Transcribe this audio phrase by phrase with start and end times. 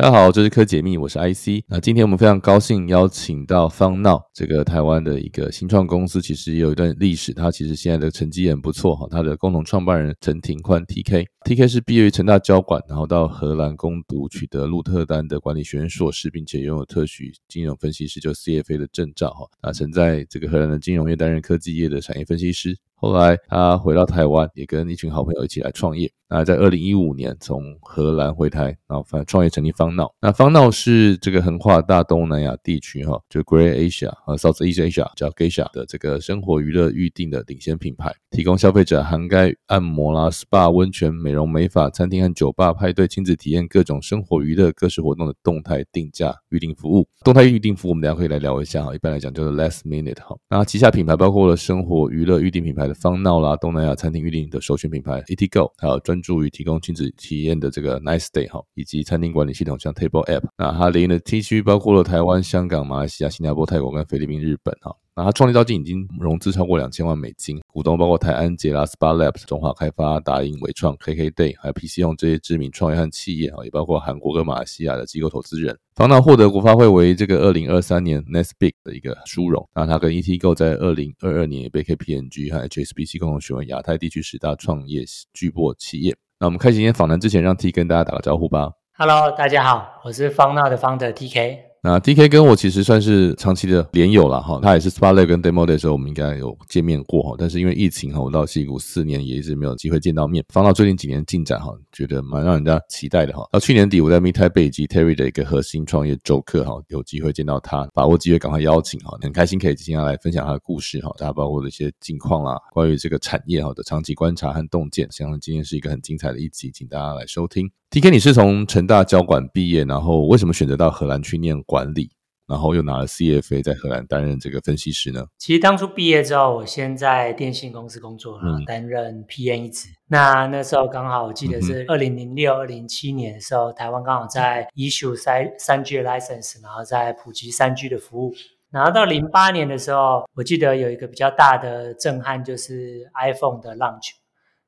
[0.00, 1.62] 大家好，这是科解密，我是 IC。
[1.68, 7.34] 那今天我们非常高兴邀请到方闹这个台湾的一个新创公司，其实也有一段历史。
[7.34, 9.06] 它其实现在的成绩也很不错哈。
[9.10, 19.48] 它的共同创办人陈廷宽 TK T.K 是毕业于成大交管，然后到荷兰攻读，取得鹿特丹的管理学院硕士，并且拥有特许金融分析师就 CFA 的证照哈。
[19.62, 22.76] 那曾在这个荷兰的金融业担任科技业的产业分析师。
[22.94, 26.12] 后来他回到台湾，也跟一群好朋友一起来创业。
[26.28, 30.14] 那在二零一五年从荷兰回台，然后反创业成立方闹。
[30.20, 47.06] 那方闹是这个横跨大东南亚地区哈，就 Great Asia 和 South East Asia 叫 Geisha 的这个生活娱乐预定的领先品牌，提供消费者涵盖按摩啦、SPA、温泉、美美容美发、餐厅和酒吧、派对、亲子体验各种生活娱乐各式活动的动态定价预订服务。
[47.24, 48.94] 动态预订服务我们等下可以来聊一下哈。
[48.94, 50.36] 一般来讲叫做 Last Minute 哈。
[50.48, 52.94] 那旗下品牌包括了生活娱乐预订品牌的。
[53.00, 60.42] 方闹啦，东南亚餐厅预订的首选品牌 ETGO，还有专注于提供亲子体验的这个 Nice Day 哈，以及餐厅管理系统像 Table App。
[60.58, 64.94] 那它领的 T 区包括了台湾、香港、马来西亚、新加坡、泰国跟菲律宾、日本哈。
[65.20, 75.78] 那它创立到今已经融资超过两千万美金，股东包括台安杰拉、Spa Labs、中华开发、达英、伟创、KK Day，还有 PC 用这些知名创业和企业啊，也包括韩国跟马来西亚的机构投资人。
[75.94, 79.68] 方脑获得国发会为这个二零二三年 Next Big 的一个殊荣。
[79.74, 86.16] 那它跟 ETGO 在二零二二年也被 KPMG 和 HSBC 共同选为亚太地区十大创业巨擘企业。
[86.38, 88.70] 那我们开始今天访谈之前，让 T 跟大家打个招呼吧。
[88.96, 91.69] Hello，大家好，我是方闹的 Founder TK。
[91.82, 97.34] 那 D K 跟我其实算是长期的连友了哈，他也是 Spark 跟 Demo 的时候，我们应该有见面过哈。
[97.38, 100.44] 但是因为疫情哈，我到西谷四年也一直没有机会见到面。
[100.52, 103.48] 放到最近几年进展哈，觉得蛮让人家期待的哈。
[103.50, 117.79] 到去年底我在 Meet 台北以及 Terry 的一个核心创业周课哈，有机会见到他，把握机会赶快邀请哈，很开心可以今天来分享他的故事哈，大家包括的一些近况啦，关于这个产业哈的长期观察和洞见，相信今天是一个很精彩的一集，请大家来收听。
[117.92, 122.08] D K 你是从成大交管毕业，然后为什么选择到荷兰去念管理？
[122.46, 125.26] 然后又拿了 CFA 在荷兰担任这个分析师呢。
[125.38, 129.88] 其实当初毕业之后，我先在电信公司工作，然后担任 PN 一职。
[130.06, 138.32] 那那时候刚好我记得是二零零六、二零七年的时候，台湾刚好在 issue 三三 G 的 license，然后在普及三 G 的服务。
[138.70, 144.10] 然后到零八年的时候，我记得有一个比较大的震撼，就是 iPhone 的 launch。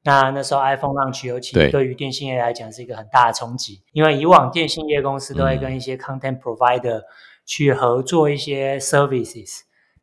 [0.05, 7.03] 那那时候 iPhone launch 尤其对于电信业来讲是一个很大的冲击，因为以往电信业公司都会跟一些 content provider。
[7.45, 9.63] 去合作一些 services，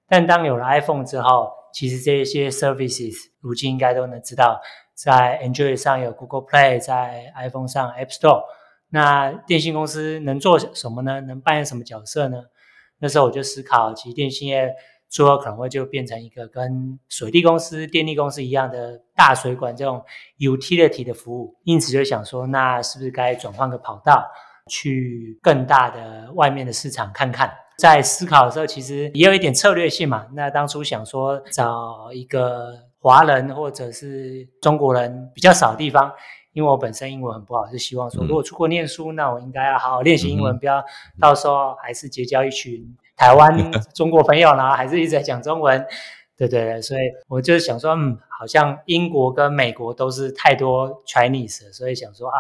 [0.10, 4.60] 但当有了 iPhone 之后，其实这些 services 如今应该都能知道，
[4.94, 8.44] 在 Android 上有 Google Play，在 iPhone 上 App Store。
[8.90, 11.22] 那电信公司能做什么呢？
[11.22, 12.44] 能扮演什么角色呢？
[13.00, 14.76] 那时候我就思考，其实电信业
[15.10, 20.04] 最后可能会就变成一个跟水利公司、电力公司一样的大水管这种
[20.38, 24.24] utility 的服务，因此就想说，那是不是该转换个跑道？
[24.72, 30.28] 去更大的外面的市场看看，在思考的时候，其实也有一点策略性嘛。
[30.36, 36.14] 那当初想说找一个华人或者是中国人比较少的地方，
[36.54, 40.84] 因为我本身英文很不好，是希望说如果出国念书，那我应该要好好练习英文，不要
[41.20, 43.54] 到时候还是结交一群台湾
[43.94, 45.86] 中国朋友呢，还是一直在讲中文。
[46.38, 52.40] 对对对，所以我就想说，嗯，好像英国跟美国都是太多 Chinese，所以想说啊，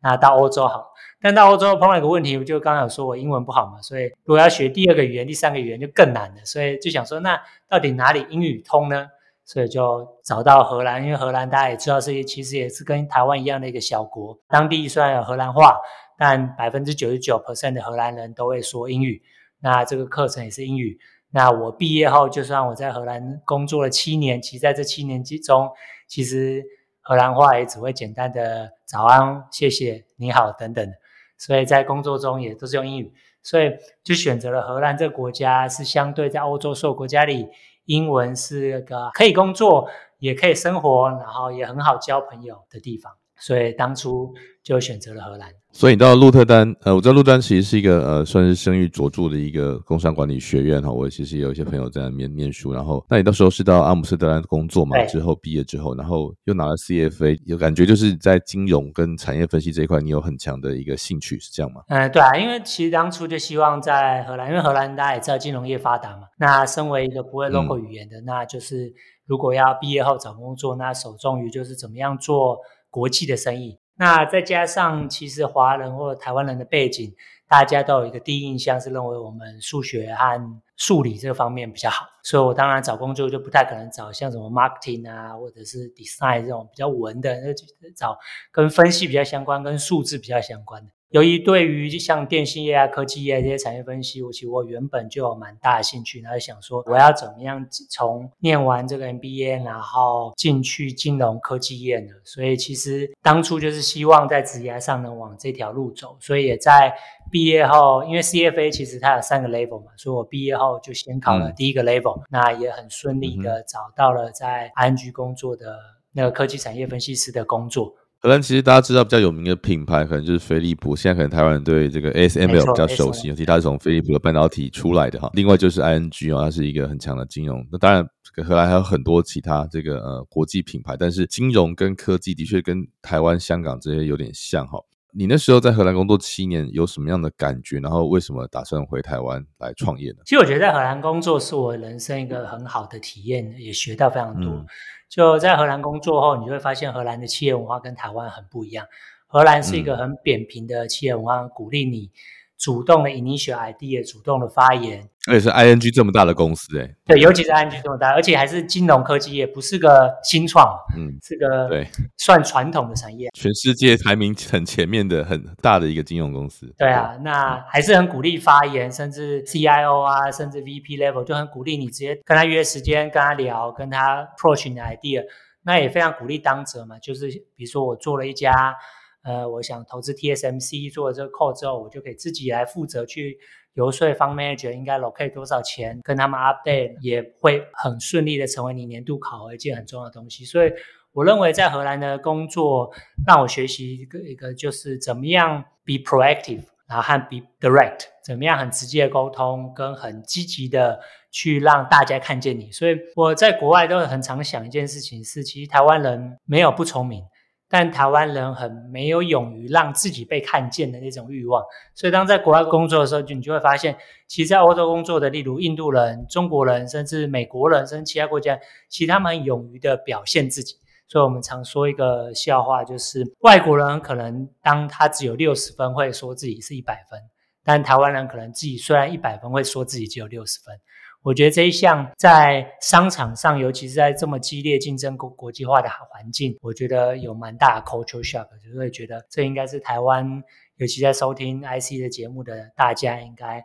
[0.00, 0.92] 那到欧洲好。
[1.20, 6.44] 但到欧洲碰到一个问题，我就刚刚有说我英文不好嘛，所以如果要学第二个语言、第三个语言就更难了。
[6.44, 7.36] 所以就想说，那
[7.68, 9.08] 到底哪里英语通呢？
[9.44, 15.76] 所以就找到荷兰，因为荷兰大家也知道是其实也是跟台湾一样的一个小国，当地虽然有荷兰话，
[16.16, 19.20] 但百分之九十九 percent 的荷兰人都会说英语。
[19.60, 20.98] 那这个课程也是英语。
[21.30, 25.70] 那我毕业后，就算我在荷兰工作了七年，其实在这七年之中，
[26.08, 26.64] 其实
[27.00, 30.90] 荷兰话也只会简单的早安、谢谢、你好等等。
[31.38, 33.72] 所以在工作中也都是用英语，所以
[34.02, 37.48] 就选择了荷兰这个国家，是相对在欧洲所有国家里，
[37.84, 43.12] 英文是个可以工作也可以生活，然后也很好交朋友的地方。
[43.36, 45.59] 所以当初就选择了荷兰。
[45.72, 50.90] 所以你到鹿特丹，呃，我知道鹿特丹其实是一个呃，算是声誉卓著的一个工商管理学院哈。
[50.90, 55.02] 我其实也有一些朋友在那边念书，然后那你到时候是到阿姆斯特丹工作嘛？
[55.04, 61.80] 之后毕业之后，然后又拿了 CFA，有感觉就是在金融跟产业分析这一块，你有很强的一个兴趣，是这样吗？
[61.88, 66.24] 嗯，对啊，因为其实当初就希望在荷兰，因为荷兰大家也知道金融业发达嘛。
[66.38, 68.92] 那身为一个不会 local 语言的，那就是
[69.24, 72.58] 如果要毕业后找工作，那首重于就是怎么样做
[72.90, 73.78] 国际的生意。
[74.00, 77.14] 那再加上，其实华人或者台湾人的背景，
[77.46, 88.18] 大家都有一个第一印象是认为我们数学和数理这方面比较好，所以我当然找工作就不太可能找像什么 marketing 啊，或者是 design 这种比较文的，那找
[88.50, 90.90] 跟分析比较相关、跟数字比较相关的。
[91.10, 102.12] 由于对于像电信业啊、科技业这些产业分析，我其实我原本就有蛮大的兴趣，然后想说我要怎么样从念完这个 MBA，然后进去金融科技业呢？
[102.22, 106.94] 所以其实当初就是希望在职业上能往这条路走，所以也在
[107.28, 115.76] 毕业后，因为 CFA 其实它有三个 level 嘛，所以我毕业后就先考了第一个 level，那也很顺利的找到了在 ING 工作的
[116.12, 117.96] 那个科技产业分析师的工作。
[118.22, 120.94] 荷兰其实大家知道比较有名的品牌，可能就是飞利浦。
[120.94, 125.30] 现在可能台湾人对这个 ASML 比较熟悉，尤其它是从飞利浦的半导体出来的哈。
[125.32, 127.66] 另外就是 ING 啊，它是一个很强的金融。
[127.72, 134.78] 那当然，这个荷兰还有很多其他这个呃国际品牌，但是金融跟科技的确跟台湾、香港这些有点像哈。
[135.12, 137.80] 你那时候在荷兰工作七年，有什么样的感觉？
[137.80, 140.18] 然后为什么打算回台湾来创业呢？
[140.26, 144.62] 其实我觉得在荷兰工作是我人生一个很好的体验，也学到非常多。
[145.10, 148.86] 就在荷兰工作后，你就会发现荷兰的企业文化跟台湾很不一样。
[149.26, 152.12] 荷兰是一个很扁平的企业文化，鼓励你。
[152.60, 161.88] 主动的 initial idea，主动的发言，而且是 ING 这么大的公司哎，对，尤其是 ING 这么大，而且还是金融科技业，不是个新创，嗯，是个对。
[162.18, 166.70] 算传统的产业，全世界排名很前面的很大的一个金融公司。
[166.76, 175.24] 对啊，那还是很鼓励发言，甚至 CIO 啊，甚至 VP level 就很鼓励你直接跟他约时间，跟他聊，跟他 approach 你的 idea，
[175.62, 178.76] 那也非常鼓励当者嘛，就是比如说我做了一家。
[179.22, 183.38] 呃，我想投资 TSMC 做了这个 call 之后，我就可以自己来负责去
[183.74, 190.44] 游说方 manager 应该 locate 多少钱，跟他们 update，也会很顺利的成为你年度考核一件很重要的东西。
[190.44, 190.72] 所以
[191.12, 192.90] 我认为在荷兰的工作
[193.26, 200.98] 让我学习一个一个就是怎么样 be proactive，然后和 be direct，怎么样很直接的沟通，跟很积极的
[201.30, 202.72] 去让大家看见你。
[202.72, 207.22] 所以我在国外都很常想一件事情是，其实台湾人没有不聪明。
[207.72, 211.62] 但台湾人很没有勇于让自己被看见的那种欲望，
[211.94, 213.96] 所以当在国外工作的时候，你就会发现，
[214.26, 218.58] 其实在欧洲工作的，例如印度人、中国人，甚至美国人，甚至其他国家，
[218.88, 220.74] 其实他们勇于的表现自己。
[221.06, 227.20] 所以我们常说一个笑话，就是外国人可能当他只有六十分，会说自己是一百分，
[227.64, 230.74] 但台湾人可能自己虽然一百分，会说自己只有六十分。
[231.22, 240.42] 我觉得这一项在商场上，尤其是在这么激烈竞争、国国际化的环境，我觉得有蛮大的 culture shock，就会觉得这应该是台湾，
[240.76, 243.62] 尤其在收听 IC 的节目的大家，应该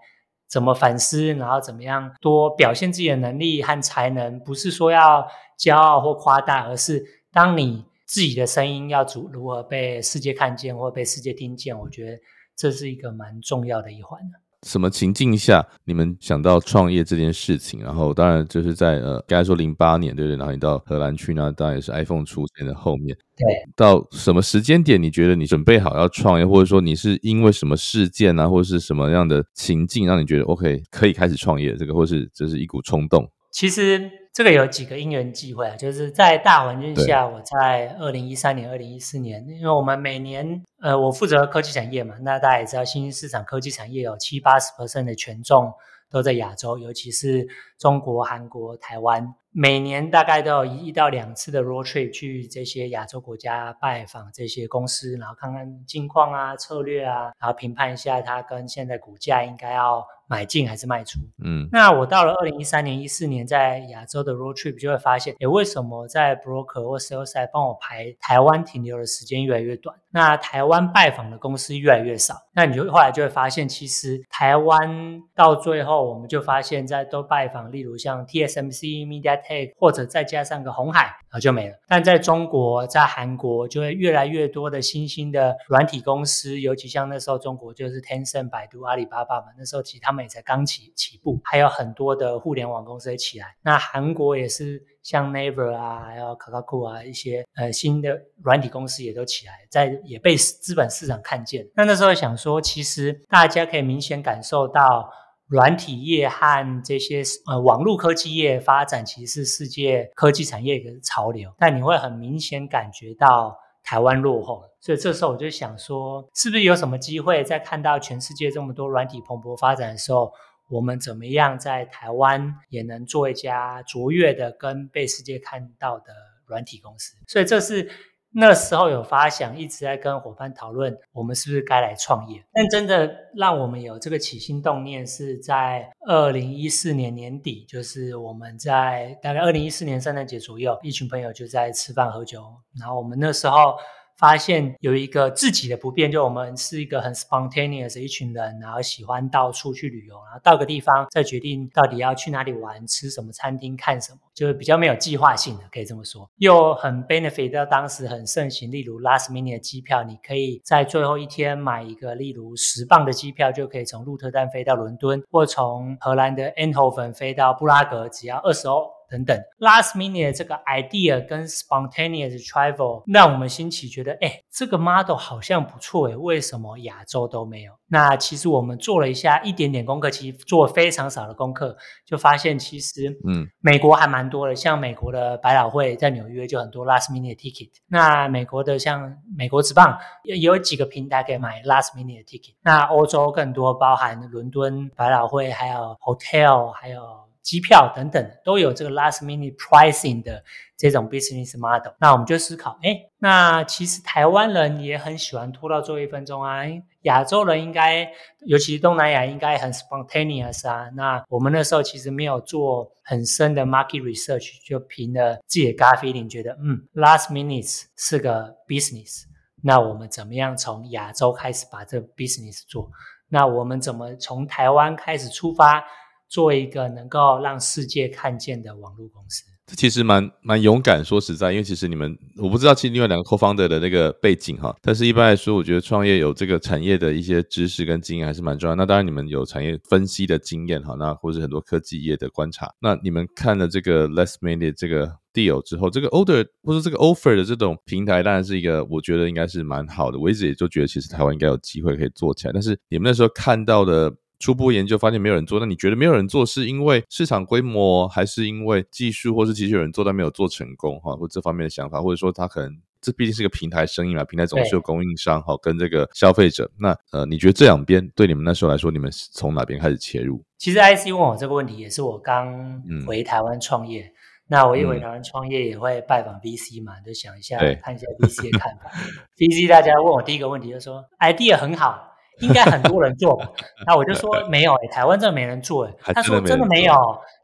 [0.49, 5.25] 怎么反思，然后怎么样多表现自己的能力和才能，不是说要
[5.57, 7.01] 骄傲或夸大，而是
[7.31, 12.19] 当你自己的声音要如如何被世界看见或被世界听见，我觉得
[12.53, 14.44] 这是一个蛮重要的一环的。
[14.65, 17.79] 什么情境下你们想到创业这件事情？
[17.81, 20.35] 然后当然就是在呃，刚才说零八年对不对？
[20.35, 23.15] 然后你到荷兰去呢，当然也是 iPhone 出现的后面。
[23.37, 23.45] 对。
[23.75, 31.75] 到什么时间点你觉得你准备好要创业，或者说你是因为什么事件啊，或者是什么样的情境让你觉得 OK 可以开始创业？
[31.75, 33.29] 这个或是这是一股冲动？
[33.51, 34.09] 其实。
[34.35, 45.71] 这个有几个因缘际会啊，就是在大环境下，我在二零一三年、二零一四年，因为我们每年，呃，我负责科技产业嘛，那大家也知道，新兴市场科技产业有七八十 percent 的权重
[46.11, 60.05] 都在亚洲，尤其是中国、韩国、台湾，每年大概都有一到两次的 road trip 去这些亚洲国家拜访这些公司，然后看看近况啊、策略啊，然后评判一下它跟现在股价应该要。
[60.27, 61.19] 买进还是卖出？
[61.43, 69.95] 嗯，那我到了二零一三年、一四年，在亚洲的 road trip 就会发现，诶，为什么在 broker 或 sales side 帮我排台湾停留的时间越来越短？
[70.09, 72.35] 那台湾拜访的公司越来越少？
[72.53, 81.75] 那你就后来就会发现，其实台湾到最后，我们就发现，在都拜访，例如像 TSMC、MediaTek，或者再加上个红海，然后就没了。
[81.87, 90.14] 但在中国、在韩国，就会越来越多的新兴的软体公司，尤其像那时候中国就是 Tencent、百度、阿里巴巴嘛，那时候其实他们。
[90.15, 93.55] 们也才刚起起步，还有很多的互联网公司也起来。
[93.61, 101.67] 那韩国也是像 Naver 啊，还有 Kakao 啊一些呃新的软体公司也都起来，在也被资本市场看见。
[101.75, 105.09] 那那时候想说，其实大家可以明显感受到。
[105.47, 113.55] 软体业和这些呃网络科技业发展，其实是世界科技产业的潮流，但你会很明显感觉到
[113.85, 114.65] 台湾落后。
[114.81, 120.33] 所以这时候我就想说，是不是有什么机会，在看到全世界这么多软体蓬勃发展的时候，
[120.67, 126.11] 我们怎么样在台湾也能做一家卓越的、跟被世界看到的
[126.45, 127.15] 软体公司？
[127.27, 127.89] 所以这是。
[128.37, 132.43] 那时候有发想，一直在跟伙伴讨论，我们是不是该来创业？
[132.51, 142.43] 但真的让我们有这个起心动念，是在二零一四年年底，就是我们在大概二零一四年圣诞节左右，一群朋友就在吃饭喝酒，
[142.77, 143.75] 然后我们那时候。
[144.17, 156.29] 发现有一个自己的不便，就我们是一个很 spontaneous 一群人，然后喜欢到处去旅游，然后到个地方再决定到底要去哪里玩、吃什么餐厅、看什么，就是比较没有计划性的，可以这么说。
[156.37, 168.94] 又很 benefit 到当时很盛行，例如 last minute 的机票，你可以在最后一天买一个，例如十磅的机票，就可以从鹿特丹飞到伦敦，或从荷兰的 Eindhoven 飞到布拉格，只要二十欧。
[169.09, 177.73] 等等，last minute 这个 idea 跟 spontaneous travel 让我们兴起，觉得哎，这个 model 好像不错哎，为什么亚洲都没有？
[177.87, 187.69] 那其实我们做了一下一点点功课，其实做非常少的功课，就发现其实嗯，美国还蛮多的，像美国的百老汇在纽约就很多 last minute ticket。
[187.87, 192.55] 那美国的像美国职棒也有几个平台可以买 last minute ticket。
[192.63, 197.25] 那欧洲更多，包含伦敦百老汇，还有 hotel，还有。
[197.45, 200.43] 机票等等都有这个 last minute pricing 的
[200.75, 206.63] 这种 business model，那我们就思考，哎，那其实台湾人也很喜欢拖到最后一分钟啊，
[207.03, 208.11] 亚洲人应该，
[208.47, 210.89] 尤其东南亚应该很 spontaneous 啊。
[210.95, 219.25] 那我们那时候其实没有做很深的 market research，就凭了自己的 gut feeling，觉得嗯，last minute 是个 business，
[219.61, 222.89] 那我们怎么样从亚洲开始把这 business 做？
[223.29, 225.83] 那我们怎么从台湾开始出发？
[226.27, 231.03] 做一个能够让世界看见的网络公司，这其实蛮蛮勇敢。
[231.03, 238.75] 说实在，因为其实你们我不知道，其实另外两个 co-founder 的那个背景哈，但是一般来说，我觉得创业有这个产业的一些知识跟经验还是蛮重要。
[238.75, 242.71] 那当然，你们有产业分析的经验哈，那或者很多科技业的观察。
[242.79, 250.19] 那你们看了这个 less minute 这个 deal 之后，这个 order 或者这个 offer 的这种平台，当然是一个我觉得应该是蛮好的。
[250.19, 252.53] 我一直也就觉得，其实台湾应该有机会可以做起来。
[252.53, 254.13] 但是你们那时候看到的。
[254.39, 261.15] 初步研究发现没有人做，那你觉得没有人做是因为市场规模，还是因为技术，或是其实有人做但没有做成功哈？
[261.15, 266.69] 或这方面的想法，或者说他可能这毕竟是个平台生意嘛，平台总是有供应商哈跟这个消费者。
[266.79, 270.43] 那呃，你觉得这两边对你们那时候来说，你们从哪边开始切入？
[270.57, 274.11] 其实 IC 问我这个问题，也是我刚回台湾创业。
[274.47, 278.91] 那我一回台湾创业也会拜访 VC 嘛，就想一下看一下 VC 的看法。
[279.37, 282.14] VC 大家问我第一个问题就说，idea 很好。
[282.39, 283.49] 应该很多人做吧，
[283.87, 285.93] 那我就说 没有哎，台湾真的没人做哎。
[286.13, 286.93] 他说真的没有，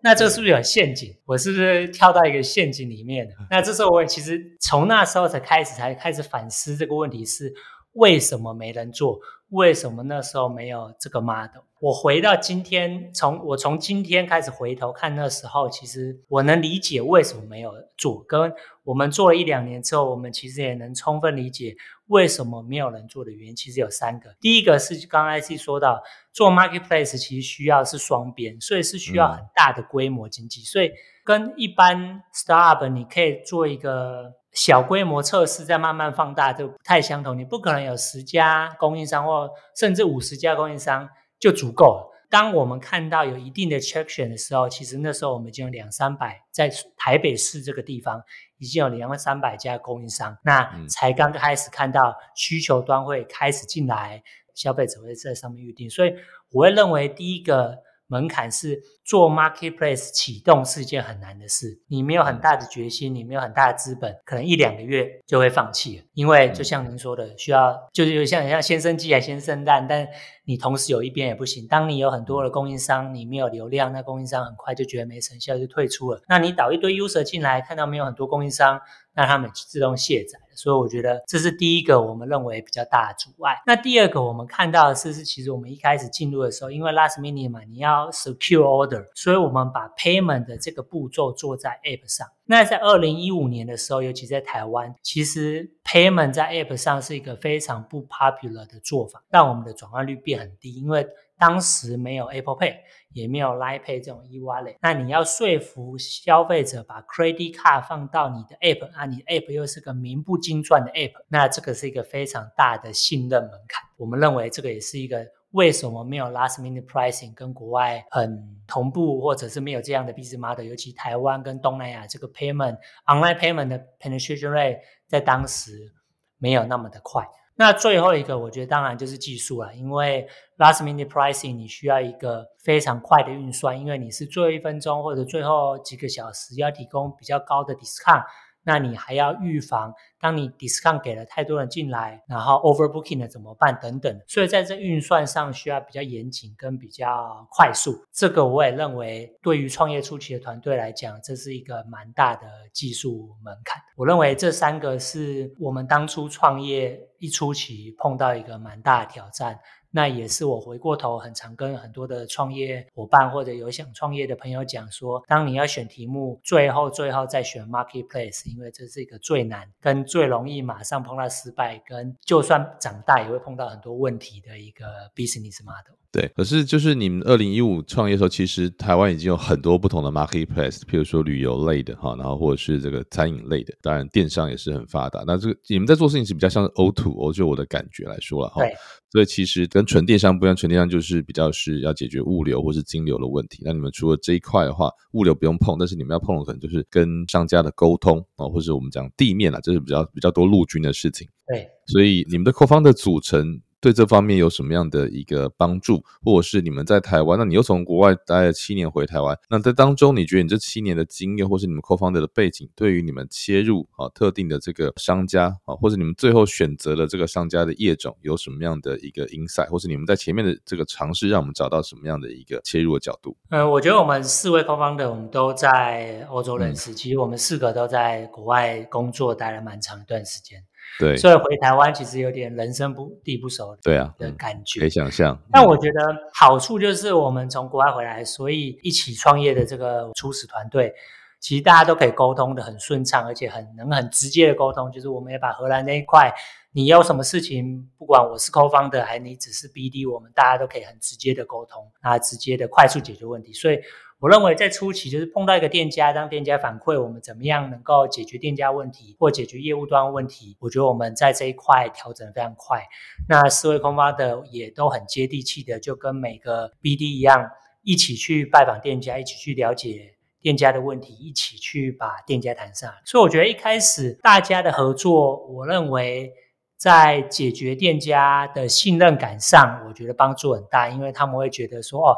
[0.02, 1.16] 那这是不是有陷阱？
[1.26, 3.28] 我是不是跳到一个陷阱里面？
[3.50, 7.54] 那这时候我也其实从那时候才开始才开始反思这个问题是
[7.94, 9.20] 为什么没人做？
[9.50, 11.64] 为什么那时候没有这个 model？
[11.82, 18.24] 我回到今天，从我从今天开始回头看那时候，其实我能理解为什么没有做。
[18.24, 21.76] 跟我们做了一两年之后，我们其实也能充分理解
[22.08, 23.56] 为什么没有人做的原因。
[23.56, 30.62] 其实有三个，第一个是刚才 IC 说到，做 marketplace 其实需要是双边，所以是需要很大的规模经济。
[30.62, 30.90] 所以
[31.26, 34.36] 跟一般 startup 你可以做一个。
[34.54, 42.08] 小规模测试再慢慢放大就不太相同，你不可能有十家供应商或甚至五十家供应商就足够了。
[42.30, 48.22] 当我们看到有一定的 traction 的时候，其实那时候我们已经有两三百，在台北市这个地方
[48.58, 56.14] 已经有两三百家供应商，那才刚开始看到需求端会开始进来，消费者会在上面预定，所以
[56.52, 57.78] 我会认为第一个。
[58.12, 66.04] 门槛是做 marketplace 启动是一件很难的事，你没有很大的决心，你没有很大的资本，可能一两个月就会放弃了。
[66.14, 70.06] 因为就像您说的，需要就是像像先生鸡还先生蛋，但
[70.44, 71.66] 你同时有一边也不行。
[71.68, 76.22] 当你有很多的供应商，你没有流量，那供应商很快就觉得没成效就退出了。
[76.28, 78.78] 那你导一堆 user 进来，看到没有很多供应商，
[79.16, 80.40] 那他们自动卸载。
[80.54, 83.56] 所以我觉得这是第一个我们认为比较大的阻碍。
[83.66, 92.28] 那第二个我们看到的是，是其实我们一开始进入的时候，因为 last minute 嘛，你要 secure order，所以我们把 payment 的这个步骤做在 app 上。
[92.46, 101.08] 那在二零一五年的时候，尤其在台湾，其实 payment 在 app 上是一个非常不 popular 的做法，让我们的转换率变很低，因为
[101.42, 102.76] 当时没有 Apple Pay，
[103.14, 113.84] 也没有 Line Pay 这种 e-wallet，那你要说服消费者把 credit card 放到你的 App，啊，你 App 又是个名不经传的 App，那这个是一个非常大的信任门槛。
[113.98, 125.92] 我们认为这个也是一个为什么没有 last minute pricing 跟国外很同步，或者是没有这样的 business model，尤其台湾跟东南亚这个 payment online payment 的 penetration rate 在当时
[126.38, 127.28] 没有那么的快。
[127.62, 130.28] 那最后一个，我觉得当然就是技术了，因为
[130.58, 138.26] last minute pricing 你需要一个非常快的运算，因为你是最后一分钟或者最后几个小时要提供比较高的 discount。
[138.64, 143.78] 那你还要预防，当你 discount 给了太多人进来，然后 overbooking 了怎么办？
[143.82, 144.22] 等等。
[144.28, 147.94] 所以在这运算上需要比较严谨跟比较快速。
[148.12, 153.82] 这个我也认为，对于创业初期的团队来讲，这是一个蛮大的技术门槛。
[153.96, 159.60] 我认为这三个是我们当初创业一初期碰到一个蛮大的挑战。
[159.92, 175.96] 那也是我回过头很常跟很多的创业伙伴或者有想创业的朋友讲说，当你要选题目，最后最后再选 marketplace，因为这是一个最难跟最容易马上碰到失败，跟就算长大也会碰到很多问题的一个 business model。
[176.14, 185.24] 对，可是就是你们二零一五创业的时候，其实台湾已经有很多不同的 marketplace，譬如说旅游类的哈，然后或者是这个餐饮类的，当然电商也是很发达。
[185.26, 188.62] 那这个你们在做事情是比较像 O to O，就我的感觉来说了哈。
[188.62, 188.74] 对。
[189.10, 193.62] 所以其实跟纯电商不一样，纯电商就是比较是要解决物流或是金流的问题。
[193.66, 201.28] 那你们除了这一块的话，物流不用碰，但是你们要碰的可能就是跟商家的沟通啊，或者我们讲地面啊，这是比较比较多陆军的事情。
[201.48, 201.68] 对。
[201.88, 203.62] 所以你们的 co 方的组成。
[203.82, 207.38] 对这方面有什么样的一个帮助，或者是你们在台湾？
[207.38, 223.36] 那你又从国外待了七年回台湾，那在当中，你觉得你这七年的经验，或是你们 co-founder 的背景，对于你们切入啊特定的这个商家啊，或者你们最后选择了这个商家的业种，有什么样的一个 insight，或是你们在前面的这个尝试，让我们找到什么样的一个切入的角度？
[223.50, 230.64] 嗯，我觉得我们四位 co-founder 我们都在欧洲认识，其实我们四个都在国外工作待了蛮长一段时间。
[231.00, 235.38] 对，所以回台湾其实有点人生不地不熟，对啊的感觉，可以想象。
[235.52, 240.94] 但我觉得好处就是我们从国外回来，所以一起创业的这个初始团队，
[241.40, 244.92] 其实大家都可以沟通的很顺畅，而且很能很直接的沟通。
[244.92, 246.32] 就是我们也把荷兰那一块，
[246.74, 253.54] 你有什么事情，不管我是 co 方的，还是你只是 BD，我们大家都可以很直接的沟通，啊，直接的快速解决问题。
[253.54, 253.80] 所以。
[254.22, 262.84] 我认为在初期就是碰到一个店家，当店家反馈我们怎么样能够解决店家问题或解决业务端问题，我觉得我们在这一块调整非常快。
[263.28, 267.50] 那四位空发的也都很接地气的，就跟每个 BD 一样，
[267.82, 272.94] 一起去拜访店家，一起去了解店家的问题，一起去把店家谈上。
[273.04, 276.32] 所以我觉得一开始大家的合作，我认为
[276.78, 282.16] 在解决店家的信任感上，我觉得帮助很大，因为他们会觉得说哦。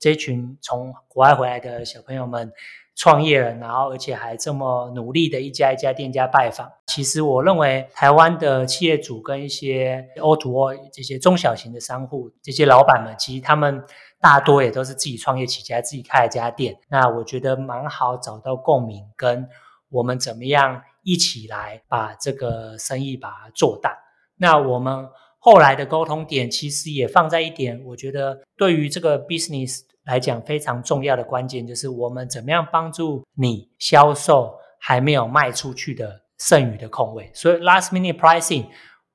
[0.00, 2.50] 这群从国外回来的小朋友们
[2.96, 6.70] 创业了，然后而且还这么努力的一家一家店家拜访。
[6.86, 13.84] 其实我认为台湾的企业主跟一些 O to O 这些中小型的商户，这些老板们，其实他们
[14.20, 16.78] 大多也都是自己创业起家，自己开了家店。
[16.88, 19.48] 那我觉得蛮好找到共鸣，跟
[19.90, 23.98] 我们怎么样一起来把这个生意把它做大。
[24.36, 25.08] 那我们
[25.38, 29.82] 后来的沟通点其实也放在一点，我觉得对于这个 business。
[30.10, 37.30] 来讲非常重要的关键就是我们怎么样帮助你销售还没有卖出去的剩余的空位。
[37.32, 38.66] 所以 last minute pricing，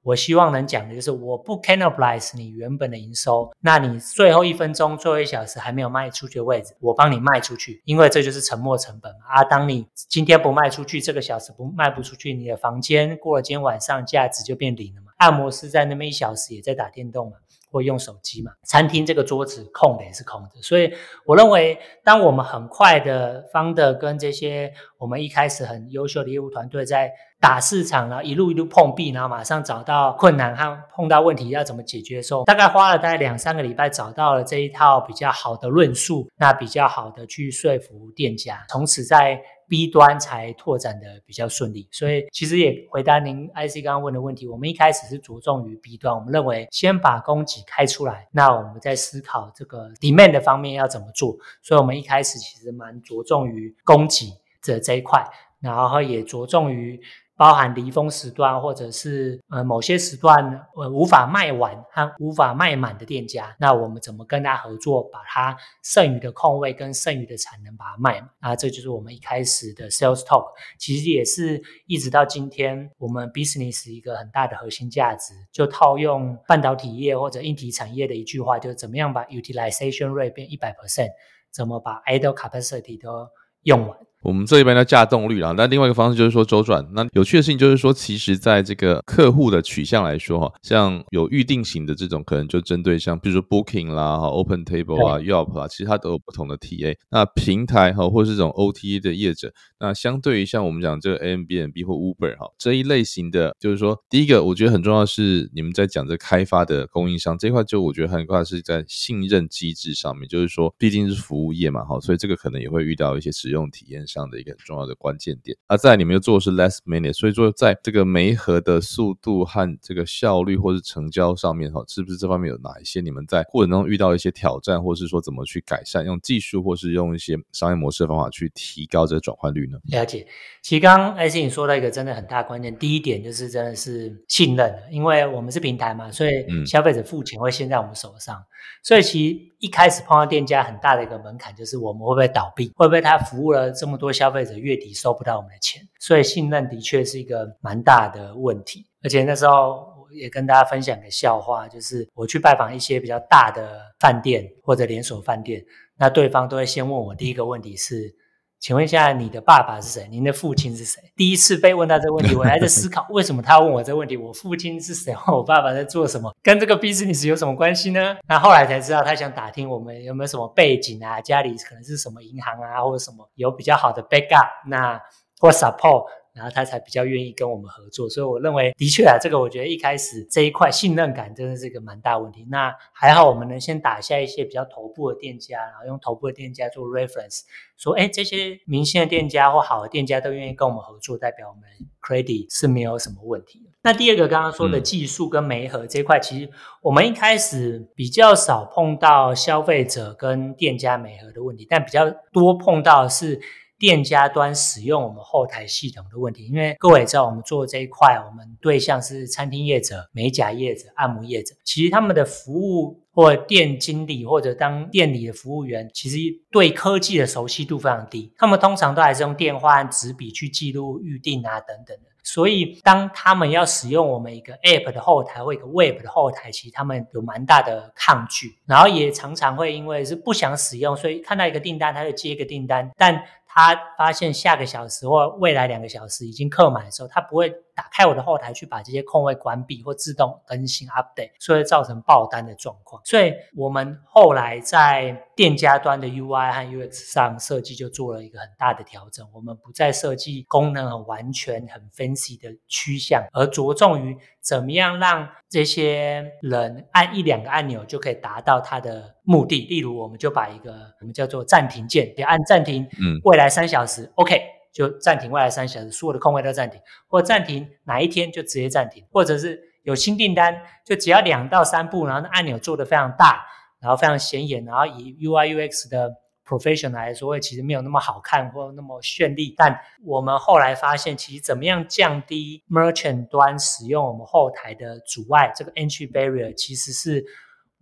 [0.04, 9.12] 我希望能讲的就是我不 cannibalize 你原本的营收，那你最后一分钟、最后一小时还没有卖出去的位置，我帮你卖出去，因为这就是沉没成本。
[9.28, 15.12] 啊，当你今天不卖出去，这个小时不卖不出去，你的房间过了今天晚上价值就变零了嘛。
[15.18, 17.38] 按摩师在那么一小时也在打电动嘛。
[17.72, 18.52] 会用手机嘛？
[18.64, 20.94] 餐厅这个桌子空的也是空的，所以
[21.26, 39.42] 我认为，当我们很快的方的跟这些我们一开始很优秀的业务团队在打市场，然后一路一路碰壁，然后马上找到困难和碰到问题要怎么解决的时候，大概花了大概两三个礼拜，找到了这一套比较好的论述，那比较好的去说服店家，从此在。
[39.68, 44.48] B 端才拓展的比较顺利，所以其实也回答您 IC 刚刚问的问题。
[44.48, 51.38] 我们一开始是着重于 B 端，我们认为先把供给开出来，那我们在思考这个 demand 方面要怎么做。
[51.62, 54.28] 所以，我们一开始其实蛮着重于供给
[54.62, 55.24] 的这一块，
[55.60, 57.02] 然后也着重于
[57.38, 68.30] 包含离峰时段或者是呃某些时段呃无法卖完和无法卖满的店家，那我们怎么跟他合作，把它剩余的空位跟剩余的产能把它卖满？
[68.40, 70.46] 啊，这就是我们一开始的 sales talk，
[70.80, 75.34] 其实也是一直到今天我们 business 一个很大的核心价值。
[75.52, 81.10] 就套用半导体业或者硬体产业的一句话，就是怎么样把 utilization rate 变一百 percent，
[81.52, 83.28] 怎么把 idle capacity 都
[83.64, 83.98] 用完。
[84.26, 86.84] 我们这一边叫架动率啦，那另外一个方式就是说周转。
[86.94, 96.98] 那有趣的事情就是说，其实在这个客户的取向来说，哈，像有预定型的这种，可能就针对像比如说 Booking 啦、哈 Open Table 啊、Yelp 啊，其实它都有不同的 TA。
[97.12, 114.04] 那平台哈，或是这种 OTA 的业者，那相对于像我们讲这个 Airbnb 或 Uber 哈这一类型的，就是说，第一个我觉得很重要是你们在讲这开发的供应商这块，就我觉得很快是在信任机制上面，就是说，毕竟是服务业嘛，哈，所以这个可能也会遇到一些使用体验。
[114.15, 129.78] 这样的一个很重要的关键点，而在你们又做的是 less minute，所以说在这个媒合的速度和这个效率或是成交上面哈，是不是这方面有哪一些你们在过程中遇到一些挑战，或是说怎么去改善，用技术或是用一些商业模式的方法去提高这个转换率呢？
[129.86, 130.26] 了解，
[130.62, 136.32] 其实刚刚艾你说到一个真的很大关键，第一点就是真的是信任，因为我们是平台嘛，所以
[136.66, 138.42] 消费者付钱会先在我们手上，
[138.82, 144.05] 所以其实一开始碰到店家很大的一个门槛就是我们会不会倒闭，会不会他服务了这么多。
[144.06, 148.86] 多消费者月底收不到我们的钱，所以信任的确是一个蛮大的问题。
[149.04, 155.66] 而且那时候我也跟大家分享个笑话，就是我去拜访一些比较大的饭店或者连锁饭店，
[155.98, 158.16] 那对方都会先问我第一个问题是。
[158.60, 160.08] 请问一下，你的爸爸是谁？
[160.10, 161.00] 您的父亲是谁？
[161.16, 164.18] 第一次被问到这个问题， 我还在思考为什么他问我这个问题。
[164.18, 165.16] 我父亲是谁？
[165.28, 166.34] 我爸爸在做什么？
[166.42, 168.18] 跟这个 business 有什么关系呢？
[168.28, 175.00] 那后来才知道，他想打听我们有没有什么背景啊，家里可能是什么银行啊，或者什么有比较好的 backup，那
[175.40, 176.06] 或 support。
[176.36, 182.46] 然后他才比较愿意跟我们合作，所以我认为的确啊，这个我觉得一开始这一块信任感真的是一个蛮大问题。
[182.52, 187.44] 那还好，我们能先打下一些比较头部的店家，然后用头部的店家做 reference，
[187.78, 191.64] 说哎，这些明星的店家或好的店家都愿意跟我们合作，代表我们
[192.02, 193.72] credit 是没有什么问题的。
[193.84, 196.50] 那第二个刚刚说的技术跟媒合这块，其实
[196.82, 203.40] 我们一开始比较少碰到消费者跟店家媒合的问题，但比较多碰到是。
[203.78, 216.18] 店家端使用我们后台系统的问题，因为各位也知道，我们做这一块，我们对象是餐厅业者、美甲业者、按摩业者，其实他们的服务或店经理或者当店里的服务员，其实
[216.52, 222.15] 对科技的熟悉度非常低，他们通常都还是用电话、纸笔去记录预定啊等等的。
[222.26, 237.54] 所以，当他们要使用我们一个 App 的后台或一个 Web 的后台，其实他们有蛮大的抗拒，然后也常常会因为是不想使用，所以看到一个订单，他就接一个订单，但他发现下个小时或未来两个小时已经客满的时候，他不会。
[237.76, 243.02] 打开我的后台去把这些空位关闭或自动更新 update，所以造成爆单的状况。
[243.04, 249.28] 所以我们后来在店家端的 UI 和 UX 上设计就做了一个很大的调整。
[249.34, 259.66] 我们不再设计功能很完全、很 fancy 的趋向，而着重于怎么样让这些人按一两个按钮就可以达到他的目的。
[259.66, 264.55] 例如，我们就把一个我们叫做暂停键，就按暂停，嗯，未来三小时，OK。
[264.76, 273.46] 就暂停未来三小时，所有的空位都暂停，或暂停哪一天就直接暂停，或者是有新订单，就只要两到三步，然后按钮做的非常大，
[273.80, 276.14] 然后非常显眼，然后以 UI UX 的
[276.46, 279.56] profession 来说，其实没有那么好看或那么绚丽。
[279.56, 287.26] 但我们后来发现，其实怎么样降低 merchant 端使用我们后台的阻碍，这个 entry barrier 其实是。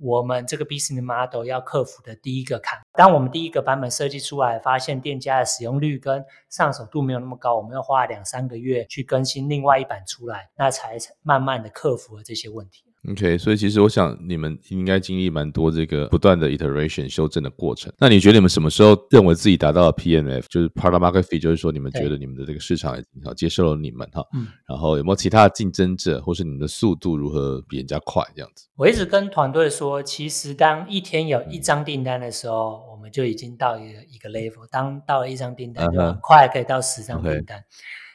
[0.04, 12.84] 我们这个 business model 要克服的第一个坎，当我们第一个版本设计出来，发现店家的使用率跟上手度没有那么高，我们要花两三个月去更新另外一版出来，那才慢慢的克服了这些问题。
[13.12, 17.92] OK，所以其实我想你们应该经历蛮多这个不断的 iteration 修正的过程。
[17.98, 24.26] 那你觉得你们什么时候认为自己达到了 PMF，就是 Product Market Fit，就是说你们觉得你们的这个市场已经接受了你们哈？
[24.34, 24.48] 嗯。
[24.66, 28.68] 然后有没有其他的竞争者，或是你们的速度如何比人家快这样子？
[28.78, 34.66] 我一直跟团队说，其实当一天有一张订单的时候，我们就已经到一个一个 level。
[34.72, 37.62] 当到了一张订单，就很快可以到十张订单。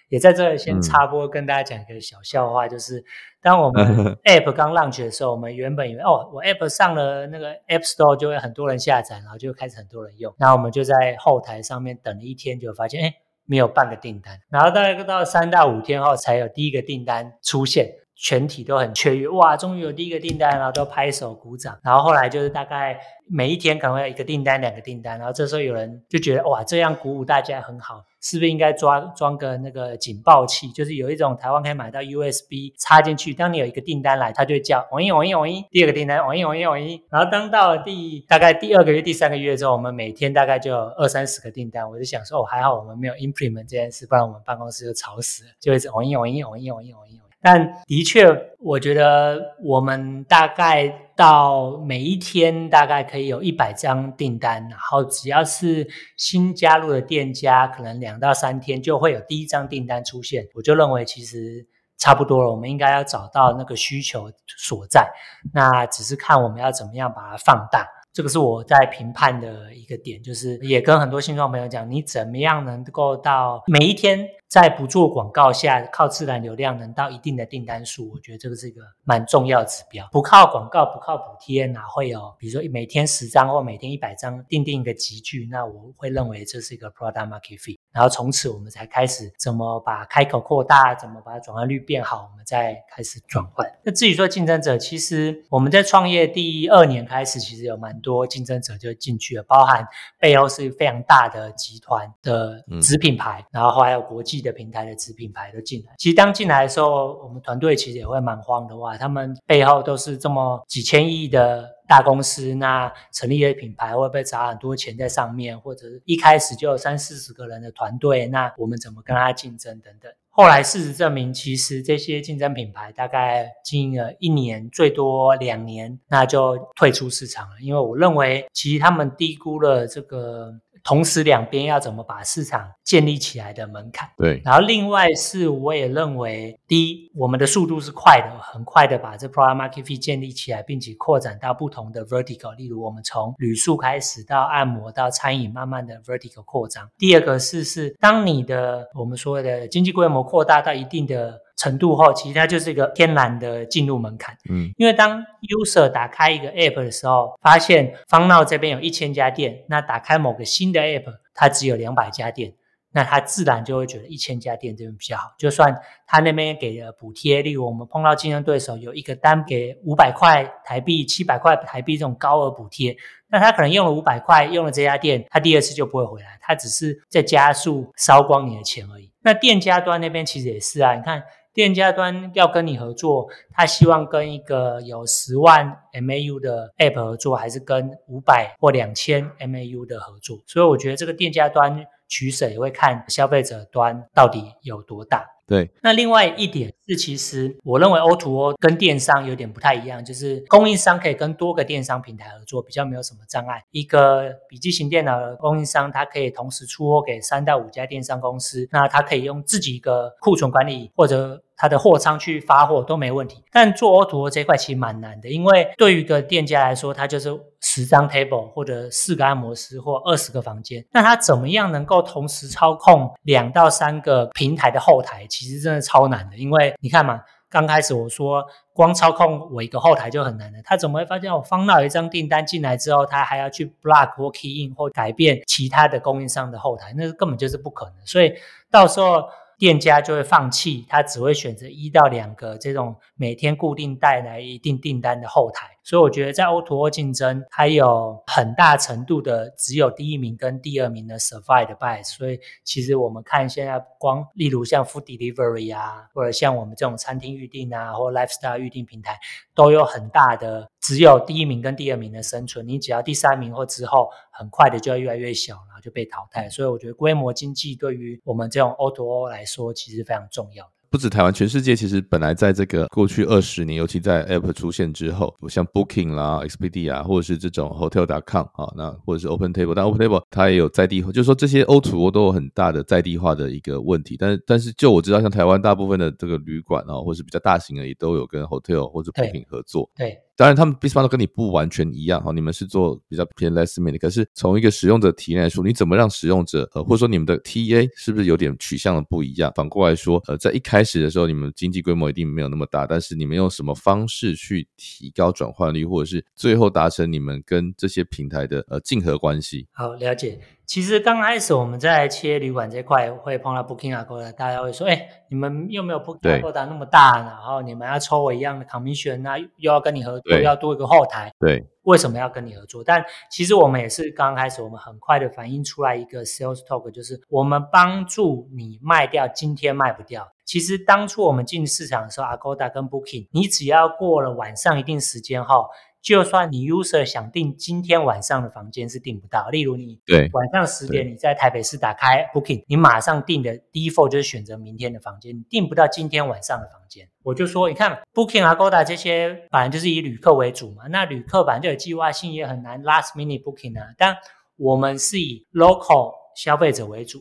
[0.09, 3.05] 也在这里先插播，跟大家讲一个小笑话，就是
[3.43, 3.85] 当我们
[4.25, 10.35] App 刚 launch 的时候，我们原本以为哦，我 App 上了那个 App Store 就会很多人下载，然后就开始很多人用。
[10.39, 14.41] 然后我们就在后台上面等了一天，就发现哎，没有半个订单。
[14.49, 17.89] 然后大概到三到五天后，才有第一个订单出现。
[18.21, 21.79] 全体都很雀跃，哇，终于有第一个订单，然后都拍手鼓掌。
[21.85, 30.69] 然后后来就是大概每一天可能会有一个订单、两个订单，然后这时候有人就觉得哇，这样鼓舞大家很好，是不是应该装装个那个警报器？
[30.73, 37.01] 就是有一种台湾可以买到 USB 插进去，当你有一个订单来，它就会叫“嗡一嗡一嗡一”，第二个订单“嗡一嗡一嗡一”。
[37.11, 47.21] 然后当到了第大概第二个月、第三个月之后，我们每天大概就有二三十个订单，我就想说，哦，还好我们没有 implement 这件事，不然我们办公室就吵死了，就一直“嗡一嗡一嗡一嗡一嗡一”。
[47.41, 48.27] 但的确，
[48.59, 60.45] 我觉得我们大概到每一天大概可以有一百张订单，然后只要是新加入的店家，可能两到三天就会有第一张订单出现。
[60.55, 61.65] 我就认为其实
[61.97, 65.09] 差不多了，我们应该要找到那个需求所在，
[65.55, 67.87] 那只是看我们要怎么样把它放大。
[68.13, 74.27] 这个是我在评判的一个点，就是也跟很多新创朋友讲，你怎么样能够到每一天。
[74.49, 80.09] 在不做广告下，靠自然流量能到一定的订单数，我觉得这个是一个蛮重要的指标。
[80.11, 82.35] 不靠广告，不靠补贴，哪会有？
[82.39, 87.77] 比如说每天十张或每天一百张，定定一个集聚，那我会认为这是一个 product market fit。
[87.93, 93.71] 然后从此我们才开始怎么把开口扩大，怎么把转换率变好，我们再开始转换。
[93.85, 99.87] 那至于说竞争者，其实我们在创业第二年开始，其实有蛮多竞争者就进去了，包含
[100.19, 104.38] 背后是非常大的集团的子品牌，然后还有国际。
[104.41, 108.77] 的平台的子品牌都进来，其实当进来的时候，我们团队其实也会蛮慌的。
[108.77, 115.59] 哇，他们背后都是这么几千亿的大公司，那成立的品牌会不会砸很多钱在上面？
[115.59, 120.11] 或者一开始就有三四十个人的团队，那我们怎么跟他竞争等等？
[120.31, 127.57] 后来事实证明，其实这些竞争品牌大概经营了一年，最多两年，那就退出市场了。
[127.61, 130.61] 因为我认为，其实他们低估了这个。
[130.89, 134.09] 同时，两边要怎么把市场建立起来的门槛？
[134.17, 134.41] 对。
[134.43, 142.57] 然后，另外是我也认为，第一，我们的速度是快的，很快的把这 product market fit 建立起来，并且扩展到不同的 vertical。
[142.57, 146.89] 例如，我们从旅宿开始，到按摩，到餐饮，慢慢的 vertical 扩张。
[146.97, 151.39] 第二个是，是当你的我们说的经济规模扩大到一定的。
[151.59, 154.35] 程度后，其实它就是一个天然的进入门槛。
[154.49, 162.55] 嗯，因为当 user 打开一个 app 的时候，发现方闹这边有一千家店，那打开某个新的 app，它只有两百家店，
[162.93, 165.35] 那他自然就会觉得一千家店这边比较好。
[165.37, 172.97] 就算他那边给了补贴，例如我们碰到竞争对手有一个单给五百块台币、七百块台币这种高额补贴，
[173.29, 179.11] 那他可能用了五百块，用了这家店，他第二次就不会回来，他只是在加速烧光你的钱而已。
[179.21, 181.21] 那店家端那边其实也是啊，你看。
[181.59, 190.39] 店家端要跟你合作，他希望跟一个有十万 MAU 的 App 合作，还是跟五百或两千 MAU 的合作？
[190.47, 195.27] 所以我觉得这个店家端取舍也会看消费者端到底有多大。
[195.49, 203.65] 对，那另外一点是，其实我认为 O to O 跟电商有点不太一样，就是供应商可以跟多个电商平台合作，比较没有什么障碍。
[203.73, 211.43] 一个笔记型电脑的供应商，它可以同时出货给三到五家电商公司，那它可以用自己一个库存管理或者。
[211.61, 217.29] 它的货仓去发货都没问题，但做 O to O 这块其实蛮难的，因为对于一个店家来说，它就是
[217.61, 225.27] 十张 table 或者四个按摩师或二十个房间，那它怎么样能够同时操控两到三个平台的后台？
[225.27, 236.95] 其实真的超难的，因为你看嘛，刚开始我说光操控我一个后台就很难了，他怎么会发现我放到一张订单进来之后，他还要去 block 或 key in 或改变其他的供应商的后台？
[236.97, 238.33] 那根本就是不可能，所以
[238.71, 239.25] 到时候。
[239.59, 245.69] 店家就会放弃，他只会选择一到两个这种每天固定带来一定订单的后台。
[245.83, 252.05] 所以我觉得在 O to O 竞争还有很大程度的只有第一名跟第二名的 survive 的 by。
[252.05, 259.19] 所以其实我们看现在光例如像 food delivery 啊，或者像我们这种餐厅预订啊，或 lifestyle 预订平台，
[259.55, 262.67] 都有很大的只有第一名跟第二名的生存。
[262.67, 266.49] 你只要第三名或之后，很快的就会越来越小，然后就被淘汰。
[266.49, 270.67] 所以我觉得规模经济对于我们这种 O to O 来说，其实非常重要。
[270.91, 282.11] 不止台湾，全世界其实本来在这个过去二十年，尤其在 App 出现之后，像 Booking 啦、Expedia 或者是这种 Hotel.com 啊，那或者是 Open Table，但 Open Table 它也有在地，就是说这些 O to O
[282.11, 284.17] 都有很大的在地化的一个问题。
[284.19, 289.91] 但是，但是就我知道，像台湾大部分的这个旅馆啊，或是比较大型的，也都有跟 Hotel 或者 Booking 合作。
[289.95, 290.19] 对。
[290.39, 292.31] 当然，他们 business model 跟你不完全一样哈。
[292.31, 299.53] 你们是做比较偏 less minute，可是从一个使用者体验来说，你怎么让使用者呃，或者说你们的 TA 是不是有点取向的不一样？
[299.57, 309.67] 反过来说，呃，在一开始的时候，你们经济规模一定没有那么大，但是你们用什么方式去提高转换率，或者是最后达成你们跟这些平台的呃竞合关系？
[309.73, 310.39] 好，了解。
[310.69, 330.31] 其实刚开始我们在切旅馆这块会碰到 Booking Agoda，大家会说：“哎，你们又没有 Booking Agoda 那么大，然后你们要抽我一样的 commission，那又要跟你合作，又要多一个后台，对，为什么要跟你合作？”但其实我们也是刚开始，我们很快的反映出来一个 sales talk，就是我们帮助你卖掉今天卖不掉。
[330.45, 335.71] 其实当初我们进市场的时候，Agoda 跟 Booking，你只要过了晚上一定时间后。
[336.01, 340.31] 就算你 user 想订今天晚上的房间是订不到，例如你对。
[340.33, 354.17] 晚上十点你在台北市打开 booking，你马上订的 default 就是选择明天的房间，你订不到今天晚上的房间，我就说你看 booking 啊 Agoda 这些反正就是以旅客为主嘛，那旅客反正就有计划性，也很难 last minute booking 啊，但
[354.57, 357.21] 我们是以 local 消费者为主。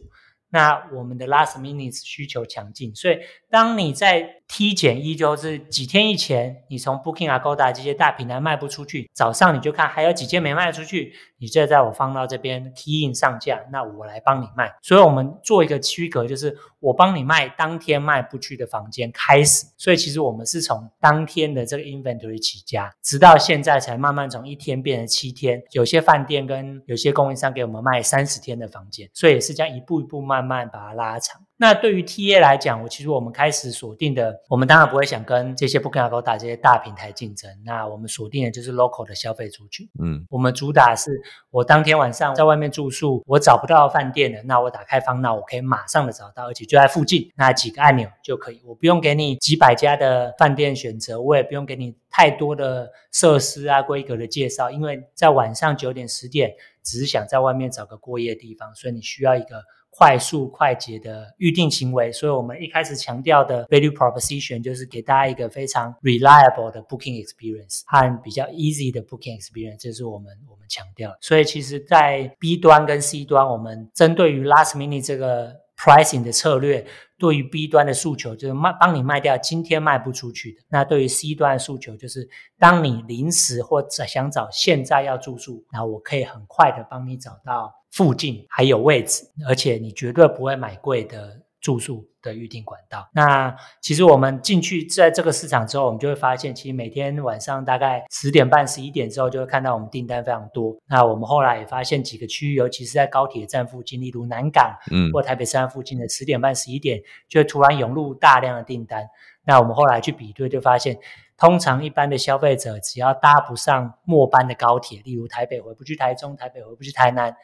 [0.49, 3.17] 那我们的 last minute 需求强劲，所以
[3.49, 14.73] 当你在 T 减一，就是几天以前，你从 Booking、Agoda 这些大平台卖不出去，早上你就看还有几件没卖出去，你就在我放到这边 Key in 上架，那我来帮你卖。
[14.81, 19.65] 所以我们做一个区隔，就是我帮你卖当天卖不去的房间开始。
[19.77, 25.62] 所以其实我们是从当天的这个 inventory 起家，直到现在才慢慢从一天变成七天。
[25.71, 31.41] 有些饭店跟有些供应商给我们卖三十天的房间，所以也是这样一步一步慢慢把它拉长。
[31.60, 37.50] 那对于 TA 来讲，我其实我们开始锁定的，我们当然不会想跟这些不跟阿高打这些大平台竞争。
[37.65, 39.89] 那我们锁定的就是 local 的消费族群。
[40.00, 41.10] 嗯，我们主打是
[41.50, 59.63] 我当天晚上在外面住宿，我找不到饭店了，那我打开方闹，我可以马上的找到，而且就在附近，那几个按钮就可以，我不用给你几百家的饭店选择，我也不用给你太多的设施啊规格的介绍，因为在晚上九点十点，只是想在外面找个过夜地方，所以你需要一个。
[59.97, 71.17] 快速快捷的预定行为，所以我们一开始强调的 value proposition 就是给大家一个非常 reliable 的 booking experience 和比较 easy 的 booking experience，这是我们我们强调。
[71.19, 76.86] 所以其实，在 B 端跟 C 端，我们针对于 last minute 这个 pricing 的策略，
[77.17, 80.62] 对于 B 端的诉求就是卖帮你卖掉今天卖不出去的。
[80.69, 82.29] 那对于 C 端的诉求就是，
[82.60, 87.73] 当你临时或者想找现在要住宿，然后我可以很快的帮你找到。
[87.97, 93.10] 附近还有位置，而且你绝对不会买贵的住宿的预订管道。
[93.12, 100.77] 那其实我们进去在这个市场之后，我们就会发现，其实每天晚上大概十点半、十一点之后，就会看到我们订单非常多。
[100.88, 109.10] 那我们后来也发现几个区域，尤其是在高铁站附近，例如南港，嗯，或台北站附近的十点半、十一点，就会突然涌入大量的订单。
[109.43, 110.95] 那我们后来去比对，就发现，
[111.36, 117.36] 通常一般的消费者只要搭不上末班的高铁，例如台北回不去台中，台北回不去台南。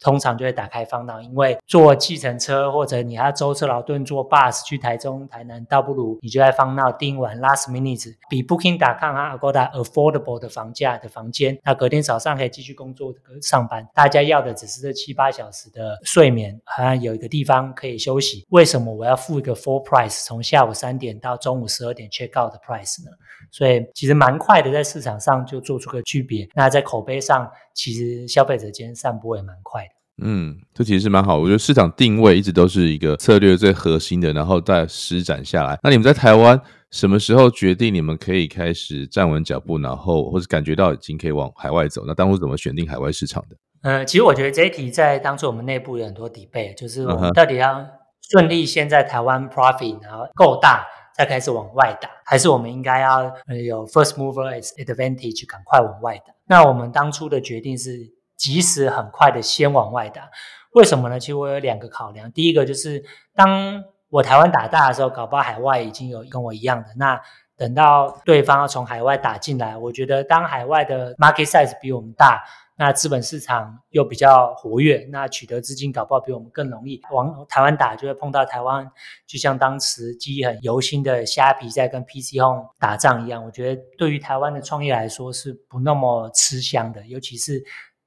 [0.00, 13.86] 通常就会打开放闹，因为坐计程车或者你还要舟车劳顿坐 bus 去台中、台南，倒不如你就在放闹订完 last minute，比 booking 打抗啊 Agoda affordable 的房价的房间，那隔天早上可以继续工作上班。
[13.94, 18.46] 大家要的只是这七八小时的睡眠，好像有一个地方可以休息。
[18.50, 23.10] 为什么我要付一个 full price，从下午三点到中午十二点 check out 的 price 呢？
[23.50, 26.48] 所以其实蛮快的，在市场上就做出个区别。
[26.54, 29.90] 那在口碑上，其实消费者间散播也蛮快的。
[30.24, 31.38] 嗯，这其实是蛮好。
[31.38, 35.78] 我觉得市场定位一直都是一个策略最核心的，然后再施展下来。
[35.82, 36.58] 那你们在台湾
[36.90, 42.02] 什么时候决定你们可以开始站稳脚步，然后或者感觉到已经可以往海外走？
[42.06, 43.56] 那当初怎么选定海外市场的？
[43.82, 47.86] 呃，其实我觉得这一题在当初我们内部有很多底背，就是我们到底要
[48.30, 53.24] 顺利先在台湾 profit，然后够大再开始往外打，还是我们应该要
[53.66, 56.32] 有 first mover advantage，赶快往外打？
[56.46, 58.14] 那我们当初的决定是。
[58.36, 60.28] 及时很快的先往外打，
[60.72, 61.18] 为什么呢？
[61.18, 62.30] 其实我有两个考量。
[62.32, 63.02] 第一个就是
[63.34, 66.88] 当我台湾打大的时候，搞不好海外已经有跟我一样的。
[66.98, 67.18] 那
[67.56, 72.44] 等到对方要从海外打进来，我觉得当海外的 market size 比我们大。
[72.78, 77.00] 那资本市场又比较活跃，那取得资金搞不好比我们更容易。
[77.10, 78.86] 往台湾打就会碰到台湾，
[79.26, 83.42] 就像当时记忆很犹新的虾皮在跟 PC Home 打仗一样。
[83.42, 87.64] 我觉得对于台湾的创业来说是不那么吃香的，尤其是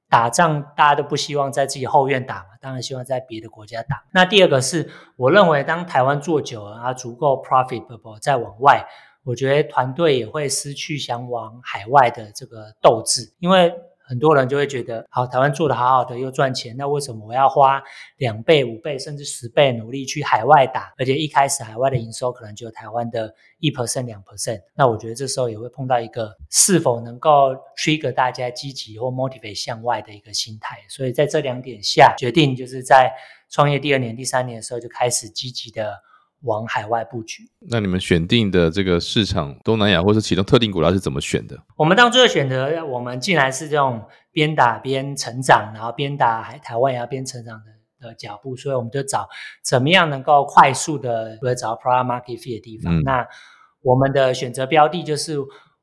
[0.08, 4.04] 打仗大家都不希望在自己后院打嘛，当然希望在别的国家打。
[4.14, 8.86] 那第二个是我认为当台湾做久了啊，足够 profitable 再往外，
[9.24, 13.74] 我觉得团队也会失去想往海外的这个斗志，因为。
[14.10, 17.80] 很多人就会觉得，好，台湾做的好好的又赚钱，那为什么我要花
[18.16, 20.92] 两倍、五倍甚至十倍努力去海外打？
[20.98, 24.62] 而且一开始海外的营收可能只有台湾的一 percent、两 percent。
[24.74, 30.78] 那我觉得这时候也会碰到一个是否能够 trigger 大家积极或 motivate 向外的一个心态。
[30.88, 33.12] 所以在这两点下，决定就是在
[33.48, 35.94] 创业第二年、第三年的时候就开始积极的
[36.42, 37.42] 往海外布局。
[37.68, 41.56] 那你们选定的这个市场，东南亚或是其中特定股，它是怎么选的？
[41.76, 47.60] 我们当初的选择，我们竟然是这种边打边成长，然后边打海台湾也要边成长
[48.00, 49.28] 的的脚步，所以我们就找
[49.64, 53.02] 怎么样能够快速的找 product market fit 的地方。
[53.02, 53.26] 那
[53.82, 55.38] 我们的选择标的就是。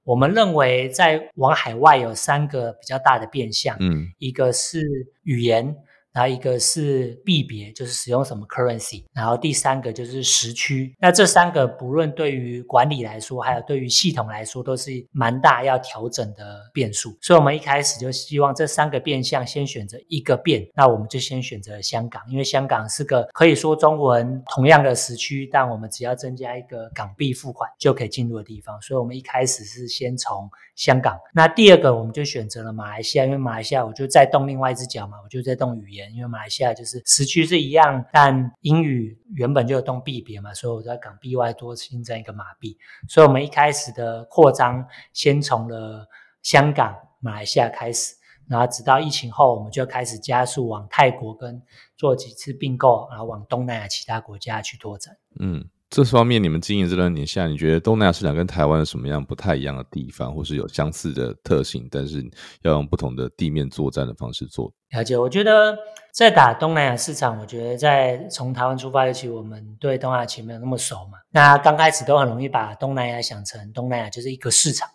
[0.07, 4.79] 我们认为，在往海外有三个比较大的变相，嗯，一个是
[5.23, 5.75] 语言。
[6.17, 10.91] 然后一个是币别，就是使用什么 currency，然后第三个就是时区。
[10.99, 17.15] 那这三个不论对于管理来说，还有对于系统来说，都是蛮大要调整的变数。
[17.21, 28.81] 所以，我们一开始就希望这三个变相先选择一个变，那我们就先选择香港，因为香港是个可以说中文同样的时区，但我们只要增加一个港币付款就可以进入的地方。
[28.81, 31.15] 所以，我们一开始是先从香港。
[31.31, 36.06] 那第二个，我们就选择了马来西亚，因为马来西亚我就再动另外一只脚嘛，我就在动语言。
[36.13, 42.77] 因为马来西亚就是时区是一样，但英语原本就有动币别嘛，所以我在港币外多新增一个马币。
[43.07, 46.07] 所以我们一开始的扩张先从了
[46.41, 48.15] 香港、马来西亚开始，
[48.47, 51.61] 然后直到疫情后，我们就开始加速往泰国跟
[51.95, 55.15] 做几次并购，然后往东南亚其他国家去拓展。
[55.39, 55.69] 嗯。
[55.89, 62.21] 这方面，你们经营这段年下，你觉得东南亚市场跟台湾有什么样不太一样的地方，或是有相似的特性，但是
[62.63, 64.73] 要用不同的地面作战的方式做？
[64.91, 65.77] 了解，我觉得
[66.13, 74.89] 在打东南亚市场，我觉得在从台湾出发，尤其我们对东南亚其实没有那么熟嘛，那刚开始都很容易把东南亚想成东南亚就是一个市场，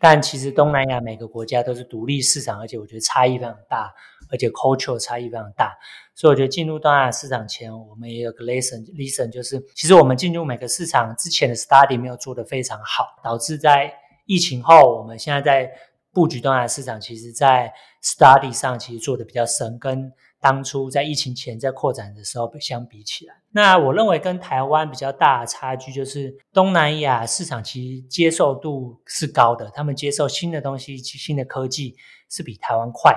[0.00, 3.92] 但其实东南亚每个国家都是独立市场，而且我觉得差异非常大，
[4.30, 5.72] 而且 culture 差异非常大。
[6.16, 13.92] 所以我觉得进入东南亚市场前，我们也有个 lesson，lesson 就是其实我们进入每个市场之前的 study 没有做得非常好，导致在
[14.24, 15.70] 疫情后，我们现在在
[16.12, 17.70] 布局东南亚市场，其实在
[18.02, 20.10] study 上其实做的比较深，跟
[20.40, 31.94] 当初在疫情前在扩展的时候相比起来，那我认为跟台湾比较大的差距就是东南亚市场其实接受度是高的，他们接受新的东西、新的科技
[32.30, 33.14] 是比台湾快。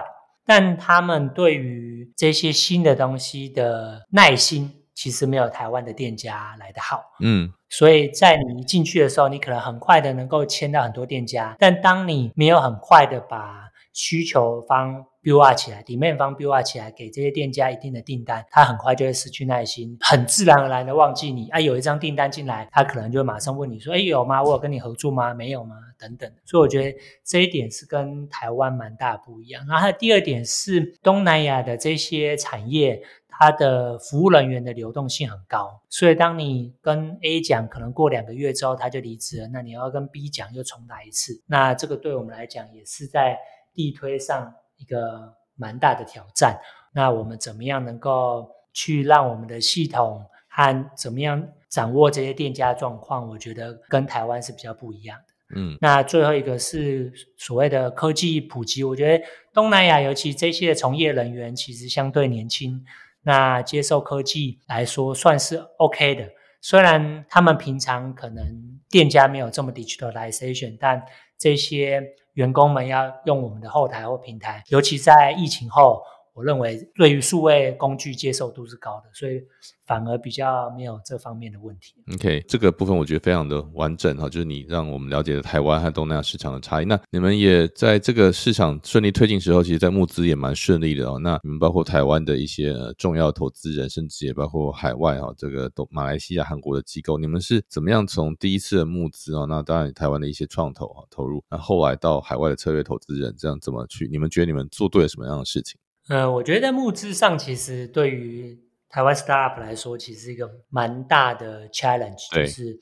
[0.49, 7.03] 但他们对于这些新的东西的耐心，其实没有台湾的店家来的好。
[7.19, 21.49] 嗯，所以在你进去的时候，你可能很快的能够签到很多店家，但当你没有很快的把需求方 build up 起来，底面方 build up 起来，给这些店家一定的订单，他很快就会失去耐心，很自然而然的忘记你。
[21.49, 24.41] 啊，有一张订单进来，他可能就会马上问你说：“哎，有吗？
[24.41, 25.33] 我有跟你合作吗？
[25.33, 26.31] 没有吗？”等等。
[26.45, 29.65] 所以我觉得这一点是跟台湾蛮大不一样。
[29.67, 43.37] 然后第二点是东南亚的这些产业，它的服务人员的流动性很高，所以当你跟 A 讲，可能过两个月之后他就离职了，那你要跟 B 讲又重来一次，那这个对我们来讲也是在。
[43.71, 46.59] 地推上一个蛮大的挑战，
[46.93, 53.27] 那我们怎么样能够去让我们的系统和怎么样掌握这些店家状况？
[53.27, 55.23] 我觉得跟台湾是比较不一样的。
[55.55, 59.23] 嗯，那最后一个是所谓的科技普及，我觉得
[59.53, 62.85] 东南亚尤其这些从业人员其实相对年轻，
[63.23, 66.29] 那接受科技来说算是 OK 的。
[66.61, 71.03] 虽然他们平常可能店家没有这么 digitalization，但
[71.37, 72.15] 这些。
[72.39, 76.01] 员工们要用我们的后台或平台，尤其在疫情后。
[76.39, 79.41] 我认为对于数位工具接受度是高的，所以
[79.85, 81.93] 反而比较没有这方面的问题。
[82.13, 86.85] OK，这个部分我觉得非常的完整哈，就是你让我们了解了台湾和东南亚市场的差异。
[86.85, 91.19] 那你们也在这个市场顺利推进时候，其实在募资也蛮顺利的哦。
[91.19, 99.43] 那你们包括台湾的一些重要投资人，甚至也包括海外哈，这个都马来西亚、韩国的机构，你们是怎么样从第一次的募资啊？
[99.43, 104.07] 那当然台湾的一些创投啊投入，那后来到海外的策略投资人，这样怎么去？
[104.07, 105.77] 你们觉得你们做对了什么样的事情？
[106.09, 112.79] 呃，我觉得在募资上，其实对于台湾 startup 来说，其实是一个蛮大的 challenge，就是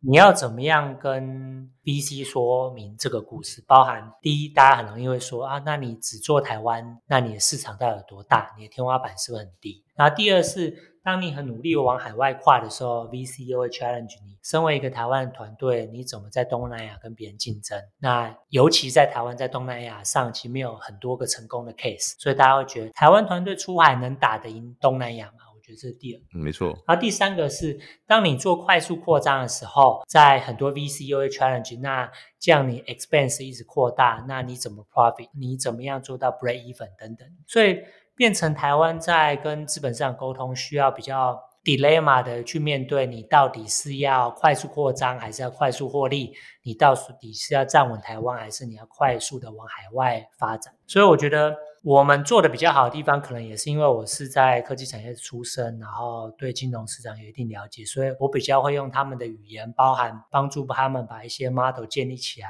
[0.00, 3.62] 你要怎么样跟 VC 说明这个故事。
[3.68, 8.54] 包含第一，大家很容易会说啊，那你只做台湾，那你的市场到底有多大？
[8.58, 9.84] 你的天花板是不是很低？
[9.94, 10.93] 然后第二是。
[11.04, 14.38] 当你很努力往海外跨的时候，VC 又会 challenge 你。
[14.42, 17.78] 身为一个台湾团队，你怎么在东南亚跟别人竞争？
[17.98, 25.38] 那尤其在台湾，在东南亚上，其实没有很多个成功的 case，所以大家会觉得台湾团队出海能打得赢东南亚吗？
[25.54, 26.20] 我觉得这是第二。
[26.30, 26.68] 没错。
[26.86, 35.28] 然后第三个是，当你做快速扩张的时候，在很多 VC 又会 challenge，那这样你 expense 一直扩大，那你怎么 profit？
[35.38, 37.28] 你怎么样做到 break even 等等？
[37.46, 37.82] 所以。
[38.16, 46.32] 变成台湾在跟资本市场沟通，需要比较 dilemma 的去面对，你到底是要快速扩张，还是要快速获利？
[46.62, 50.72] 你到底是要站稳台湾，还是你要快速的往海外发展？
[50.86, 62.48] 所以我觉得我们做的比较好的地方，可能也是因为我是在科技产业出身，然后对金融市场有一定了解，所以我比较会用他们的语言，包含帮助他们把一些 model 建立起来，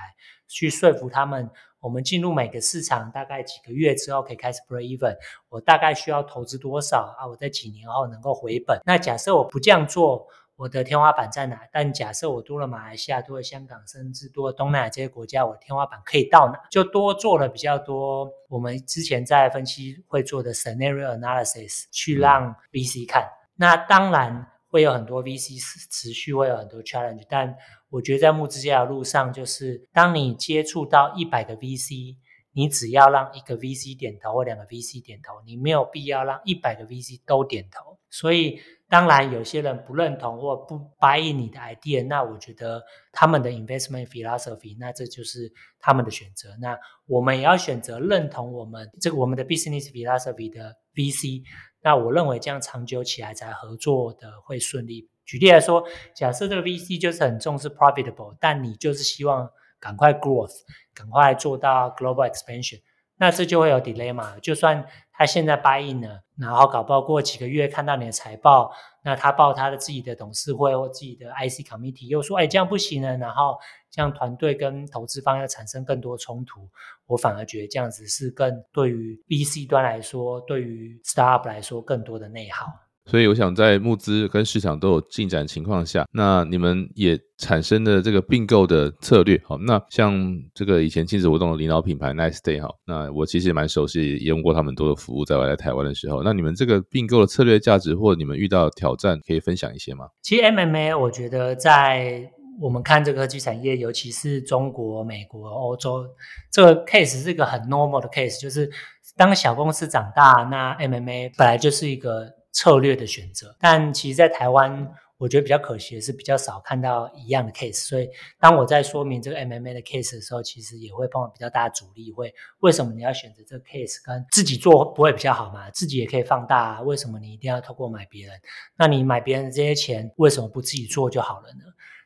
[0.48, 1.48] 去说服他们。
[1.84, 5.14] 我们进入每个市场大概几个月之后可以开始 break even，
[5.50, 7.26] 我大概需要投资多少啊？
[7.26, 8.80] 我在几年后能够回本？
[8.86, 10.26] 那假设我不这样做，
[10.56, 11.60] 我的天花板在哪？
[11.70, 16.58] 但假设我多了马来西亚、多了香港，甚至多了东南亚这些国家，我天花板可以到哪？
[16.70, 18.26] 就多做了比较多。
[18.48, 23.28] 我们之前在分析会做的 scenario analysis，去让 VC 看。
[23.56, 25.56] 那当然会有很多 VC
[25.88, 27.54] 持续会有很多 challenge，但
[27.90, 32.16] 我觉得在募资这条路上，就是当你接触到一百个 VC，
[32.50, 38.00] 你只要让一个 VC 点头或两个 VC 点头，你没有必要让一百个 VC 都点头。
[38.10, 38.58] 所以，
[38.88, 46.48] 当然有些人不认同或不 buy 你的 idea，那我觉得他们的 investment philosophy，那这就是他们的选择。
[46.60, 51.44] 那我们也要选择认同我们这个我们的 business philosophy 的 VC。
[51.84, 55.08] 那我认为这样长久起来才合作的会顺利。
[55.24, 60.62] 举例来说，假设这个 VC 就是很重视 profitable，但你就是希望赶快 growth，
[60.94, 62.80] 赶快做到 global expansion，
[63.18, 64.38] 那这就会有 delay 嘛。
[64.40, 64.86] 就算
[65.16, 68.72] 他现在 buy in 了，然后搞不好过几个月看到你的财报，
[69.04, 73.56] 那他报他的自己的董事会或自己的 IC committee 又说，哎，这样不行了，然后
[73.90, 76.68] 这样团队跟投资方要产生更多冲突，
[77.06, 82.66] 我反而觉得这样子是更对于 VC 端来说，对于 startup 来说更多的内耗。
[83.10, 89.38] 所以我想在募资跟市场都有进展情况下，那你们也产生了这个并购的策略。
[89.44, 96.22] 好，那像这个以前亲子活动的领导品牌 Nice Day 哈，那我其实也蛮熟悉，也用过他们多的服务，在我来台湾的时候。
[96.22, 100.06] 那你们这个并购的策略价值，或你们遇到挑战，可以分享一些吗？
[100.22, 102.26] 其实 MMA 我觉得在
[102.58, 106.06] 我们看这个科技产业，尤其是中国、美国、欧洲，
[106.50, 108.70] 这个 case 是一个很 normal 的 case，就是
[109.14, 112.32] 当小公司长大，那 MMA 本来就是一个。
[112.54, 117.86] 策略的选择，但其实，在台湾，我觉得比较可惜的是，比较少看到一样的 case。
[117.86, 122.12] 所以，当我在说明这个 MMA 的 case 的时候，其实也会碰到比较大的阻力。
[122.12, 123.98] 会为什么你要选择这个 case？
[124.04, 125.68] 跟自己做不会比较好吗？
[125.72, 128.40] 自己也可以放大啊，为什么你一定要透过买别人？
[128.78, 131.64] 那你买别人的这些钱，为什么不自己做就好了呢？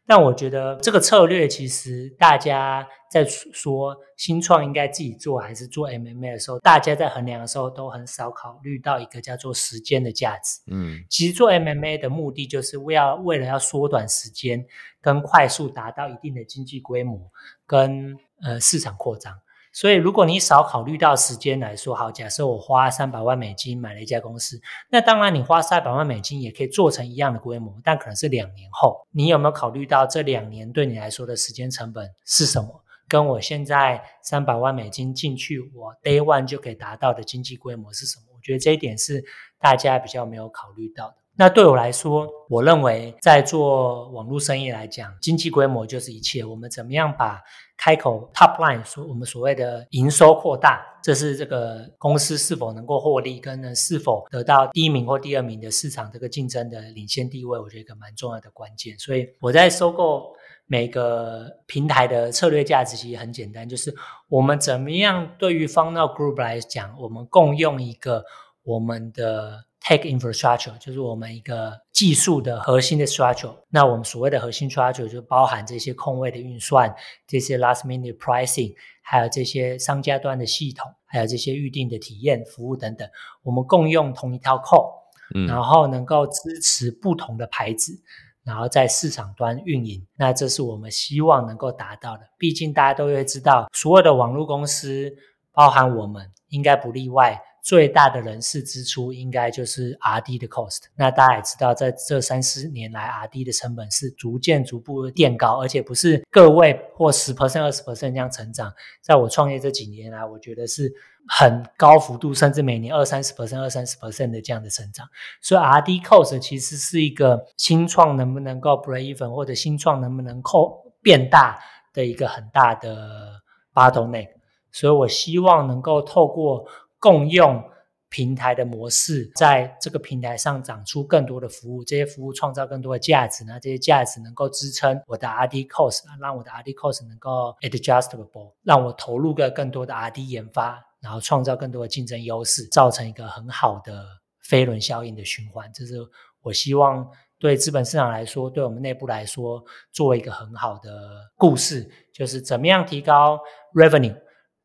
[0.08, 10.62] 但我觉得这个策略，其实大家在说新创应该自己做还是做 MMA 的时候，大家在衡量的时候都很少考虑到一个叫做时间的价值。
[10.70, 14.64] 嗯，其实做 MMA 的目的就是为要为了要缩短时间，
[15.02, 17.30] 跟快速达到一定的经济规模，
[17.66, 19.34] 跟呃市场扩张。
[19.78, 24.60] 所以，如果你少考虑到时间来说，好，假设我花三百万美金买了一家公司，
[24.90, 29.06] 那当然你花三百万美金也可以做成一样的规模，但可能是两年后。
[29.12, 32.82] 你有没有考虑到这两年对你来说的时间成本是什么？
[33.06, 38.24] 跟我现在三百万美金进去，我 day one 就可以达到的经济规模是什么？
[38.34, 39.24] 我觉得这一点是
[39.60, 41.14] 大家比较没有考虑到的。
[41.36, 46.44] 那对我来说，我认为在做网络生意来讲，经济规模就是一切。
[46.44, 47.40] 我们怎么样把
[47.78, 58.98] 开口 top line 说我们所谓的营收扩大，这是这个公司是否能够获利，跟呢是否得到第一名或第二名的市场这个竞争的领先地位，我觉得一个蛮重要的关键。
[58.98, 60.34] 所以我在收购
[60.66, 63.94] 每个平台的策略价值其实很简单，就是
[64.28, 68.24] 我们怎么样对于 Funnel Group 来讲，我们共用一个
[68.64, 69.67] 我们的。
[69.88, 73.56] Tech infrastructure 就是我们一个技术的核心的 structure。
[73.70, 76.94] 那我们所谓的核心 structure 就包含这些空位的运算、
[77.26, 83.08] 这些 last minute pricing，还有这些商家端的系统，还有这些预定的体验服务等等。
[83.42, 87.98] 我们共用同一套 code，然后能够支持不同的牌子，
[88.44, 90.06] 然后在市场端运营。
[90.18, 92.24] 那这是我们希望能够达到的。
[92.36, 95.16] 毕竟大家都会知道，所有的网络公司，
[95.50, 97.40] 包含我们，应该不例外。
[97.62, 100.84] 最大的人事支出应该就是 R D 的 cost。
[100.96, 108.72] 那大家也知道，在这三四年来，R D 的成本是逐渐逐步垫高，而且不是个位或十 percent、二十 percent 这样成长。
[109.02, 110.92] 在我创业这几年来，我觉得是
[111.28, 115.06] 很高幅度，甚至每年二三十 percent、二三十 percent 的这样的成长。
[115.42, 121.58] 所以 R D cost 其实是一个新创能不能够 break even，或者新创能不能扣变大
[121.92, 123.42] 的一个很大的
[123.74, 124.28] bottleneck。
[124.70, 126.64] 所以我希望能够透过
[126.98, 127.62] 共用
[128.10, 133.60] 平台的模式，在这个平台上长出更多的服务，这些服务创造更多的价值呢？
[133.60, 144.06] 这些价值能够支撑我的 R D cost，让我的 R D cost 能够 adjustable，让我投入个更多的 R D 研发，然后创造更多的竞争优势，造成一个很好的
[144.42, 145.70] 飞轮效应的循环。
[145.74, 145.96] 这是
[146.40, 147.06] 我希望
[147.38, 150.90] 对资本市场来说，对我们内部来说，做一个很好的
[151.36, 153.38] 故事，就是怎么样提高
[153.74, 154.16] revenue。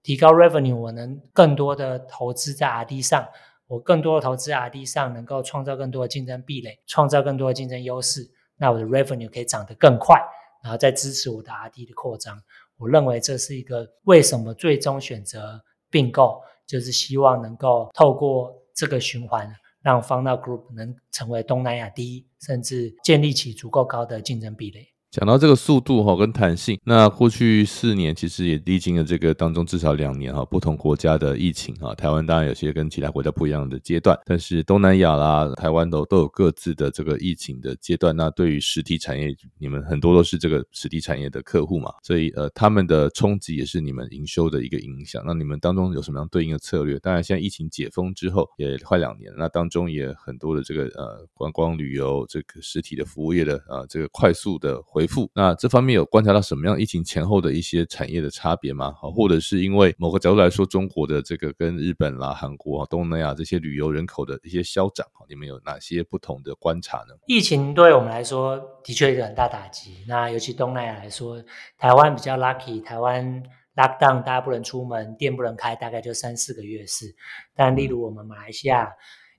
[0.04, 3.28] 提高 revenue，我能更多的投资在 R D 上，
[3.68, 10.22] 我更多的投资 R D 上，能够创造更多的竞争壁垒，创造更多的竞争优势，那我的 revenue 可以涨得更快，
[10.62, 12.38] 然后再支持我的 R D 的扩张。
[12.78, 19.50] 我认为这是一个为什么最终选择并购，就是希望能够透过这个循环，
[19.82, 24.93] 让 Funda Group 能成为东南亚第一，甚至建立起足够高的竞争壁垒。
[25.14, 38.16] 讲到这个速度哈跟弹性，那过去四年其实也历经了这个当中至少两年哈不同国家的疫情哈，台湾当然有些跟其他国家不一样的阶段，但是东南亚啦、台湾都都有各自的这个疫情的阶段。
[38.16, 45.22] 那对于实体产业，你们很多都是这个实体产业的客户嘛，所以呃他们的冲击也是你们营收的一个影响。
[45.28, 46.98] 那你们当中有什么样对应的策略？
[46.98, 58.94] 当然现在疫情解封之后也快两年，那当中也很多的这个呃观光旅游这个实体的服务业的呃这个快速的回复，那这方面有观察到什么样疫情前后的一些产业的差别吗？
[59.00, 67.14] 好，或者是因为某个角度来说，中国的这个跟日本啦、韩国、东南亚这些旅游人口的一些消长，你们有哪些不同的观察呢？
[67.28, 70.04] 疫情对我们来说的确一个很大打击。
[70.08, 71.44] 那尤其东南亚来说，
[71.78, 73.44] 台湾比较 lucky，台湾
[73.76, 77.16] lockdown 大家不能出门，店不能开，大概就三四个月是。
[77.56, 78.92] 但例如我们马来西亚。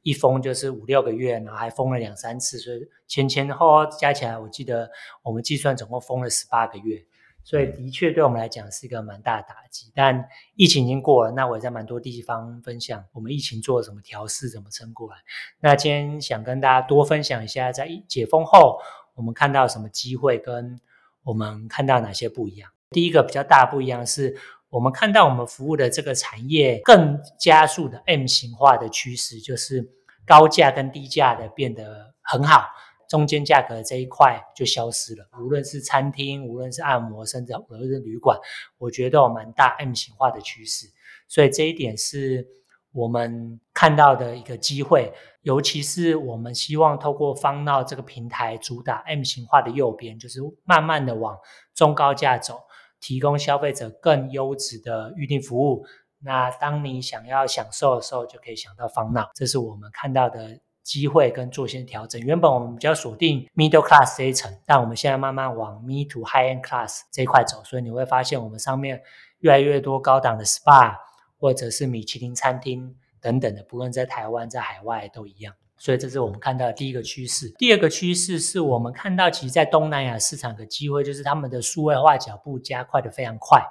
[0.05, 4.89] 一封就是五六个月，然后还封了两三次，所以前前后后加起来，我记得
[5.23, 7.03] 我们计算总共封了十八个月，
[7.43, 9.91] 所以的确对我们来讲是一个蛮大的打击。
[9.95, 15.17] 但疫情已经过了，那我也在蛮多地方分享我们疫情做了什么调试，怎么撑过来。
[15.59, 18.79] 那今天想跟大家多分享一下，在解封后
[19.15, 20.79] 我们看到什么机会，跟
[21.23, 22.71] 我们看到哪些不一样。
[22.91, 24.37] 第一个比较大不一样是。
[24.75, 29.89] 我们看到我们服务的这个产业更加速的 M 型化的趋势，就是
[30.27, 32.67] 高价跟低价的变得很好，
[33.09, 35.29] 中间价格这一块就消失了。
[35.39, 38.37] 无论是餐厅，无论是按摩，甚至无论是旅馆，
[38.77, 40.89] 我觉得都有蛮大 M 型化的趋势。
[41.29, 42.45] 所以这一点是
[42.91, 45.13] 我们看到的一个机会，
[45.43, 51.39] 尤其是我们希望透过方闹这个平台主打 M 型化的右边，就是慢慢的往
[51.77, 52.59] 中高价走。
[53.05, 55.85] 提供消费者更优质的预订服务。
[56.21, 59.29] 那当你想要享受的时候，就可以想到方闹。
[59.35, 62.19] 这是我们看到的机会跟做些调整。
[62.23, 67.63] 原本我们比较锁定 middle class 这一层，但我们现在慢慢往 mid to high end class 这一块走。
[67.63, 69.03] 所以你会发现，我们上面
[69.41, 70.97] 越来越多高档的 spa，
[71.39, 75.55] 或者是米其林餐厅等等的，不论在台湾在海外都一样。
[75.77, 77.49] 所以这是我们看到的第一个趋势。
[77.59, 83.63] 第二个趋势是我们看到，其实，在东南亚市场的机会，就是他们的数位化脚步加快的非常快，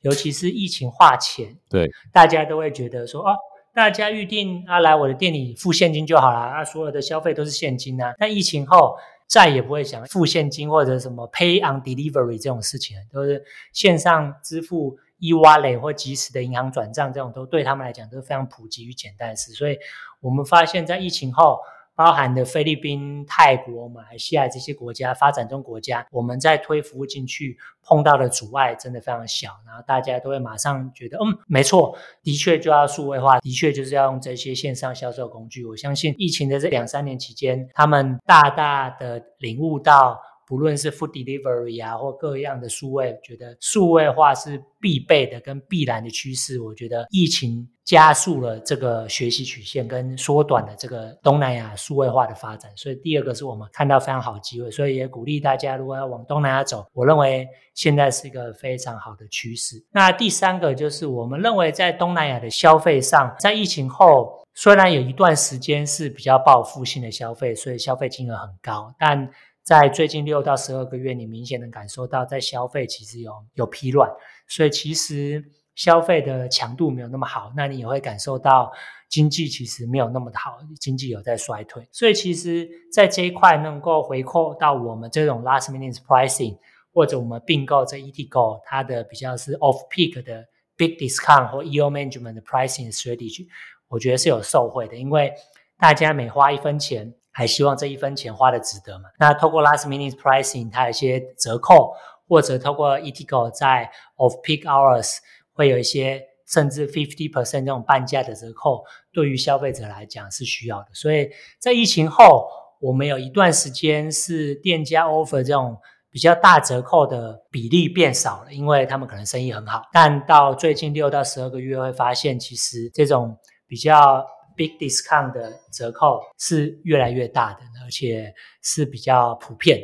[0.00, 3.36] 尤其是疫情化前，对大家都会觉得说，哦，
[3.74, 8.14] 大家预定啊，来我的店里付现金就好了，啊，所有的消费都是现金啊。
[8.18, 8.96] 那疫情后，
[9.26, 14.96] 再也不会想付现金或者什么 pay on delivery 这种事情，都是线上支付。
[15.18, 19.52] E wallet 或即时的银行转账，这种都对他们来讲都是非常普及与简单的事。
[19.52, 19.78] 所以，
[20.20, 21.60] 我们发现，在疫情后，
[21.94, 29.50] 包含的菲律宾、泰国、马来西亚这些国家发展中国家，我们在推服务进去碰到的阻碍真的非常小。
[29.66, 35.64] 然后大家都会马上觉得，嗯，没错，的确就要数位化，的确就是要用这些线上销售工具。
[35.64, 40.20] 我相信，疫情的这两三年期间，他们大大的领悟到。
[40.48, 46.58] 不论是 food delivery 啊，或各样的数位，觉得数位化是必备的跟必然的趋势。
[46.62, 52.72] 我觉得疫情加速了这个学习曲线，跟缩短了这个东南亚数位化的发展。
[52.76, 59.84] 所以第二个是我们看到非常好的机会，所以也鼓励大家，如果要往东南亚走，我认为现在是一个非常好的趋势。
[59.92, 69.30] 那第三个就是我们认为在东南亚的消费上，在疫情后虽然有一段时间是比较报复性的消费，所以消费金额很高，但
[69.68, 74.10] 在最近六到十二个月，你明显能感受到，在消费其实有有疲软，
[74.46, 75.44] 所以其实
[75.74, 77.52] 消费的强度没有那么好。
[77.54, 78.72] 那你也会感受到
[79.10, 81.86] 经济其实没有那么的好，经济有在衰退。
[81.92, 86.56] 所以其实，在这一块能够回扣到我们这种 last minute pricing，
[86.94, 90.46] 或者我们并购这 ETGO，它的比较是 off peak 的
[90.78, 93.46] big discount 或 EO management 的 pricing strategy，
[93.88, 95.30] 我觉得是有受惠的，因为
[95.78, 97.12] 大家每花一分钱。
[97.38, 99.04] 还希望这一分钱花的值得嘛？
[99.16, 101.94] 那透过 last minute pricing，它有一些折扣，
[102.26, 105.18] 或者透过 ETGO 在 off peak hours
[105.52, 108.82] 会有一些甚至 fifty percent 这种半价的折扣，
[109.12, 110.86] 对于消费者来讲是需要的。
[110.92, 111.30] 所以
[111.60, 112.48] 在疫情后，
[112.80, 115.78] 我们有一段时间是店家 offer 这种
[116.10, 119.82] 比较大折扣的比例变少了，因为他们可能生意很好。
[119.92, 124.26] 但到最近六到十二个月会发现，其实这种比较
[124.58, 129.80] big discount 的折扣是越来越大的，而且是比较普遍。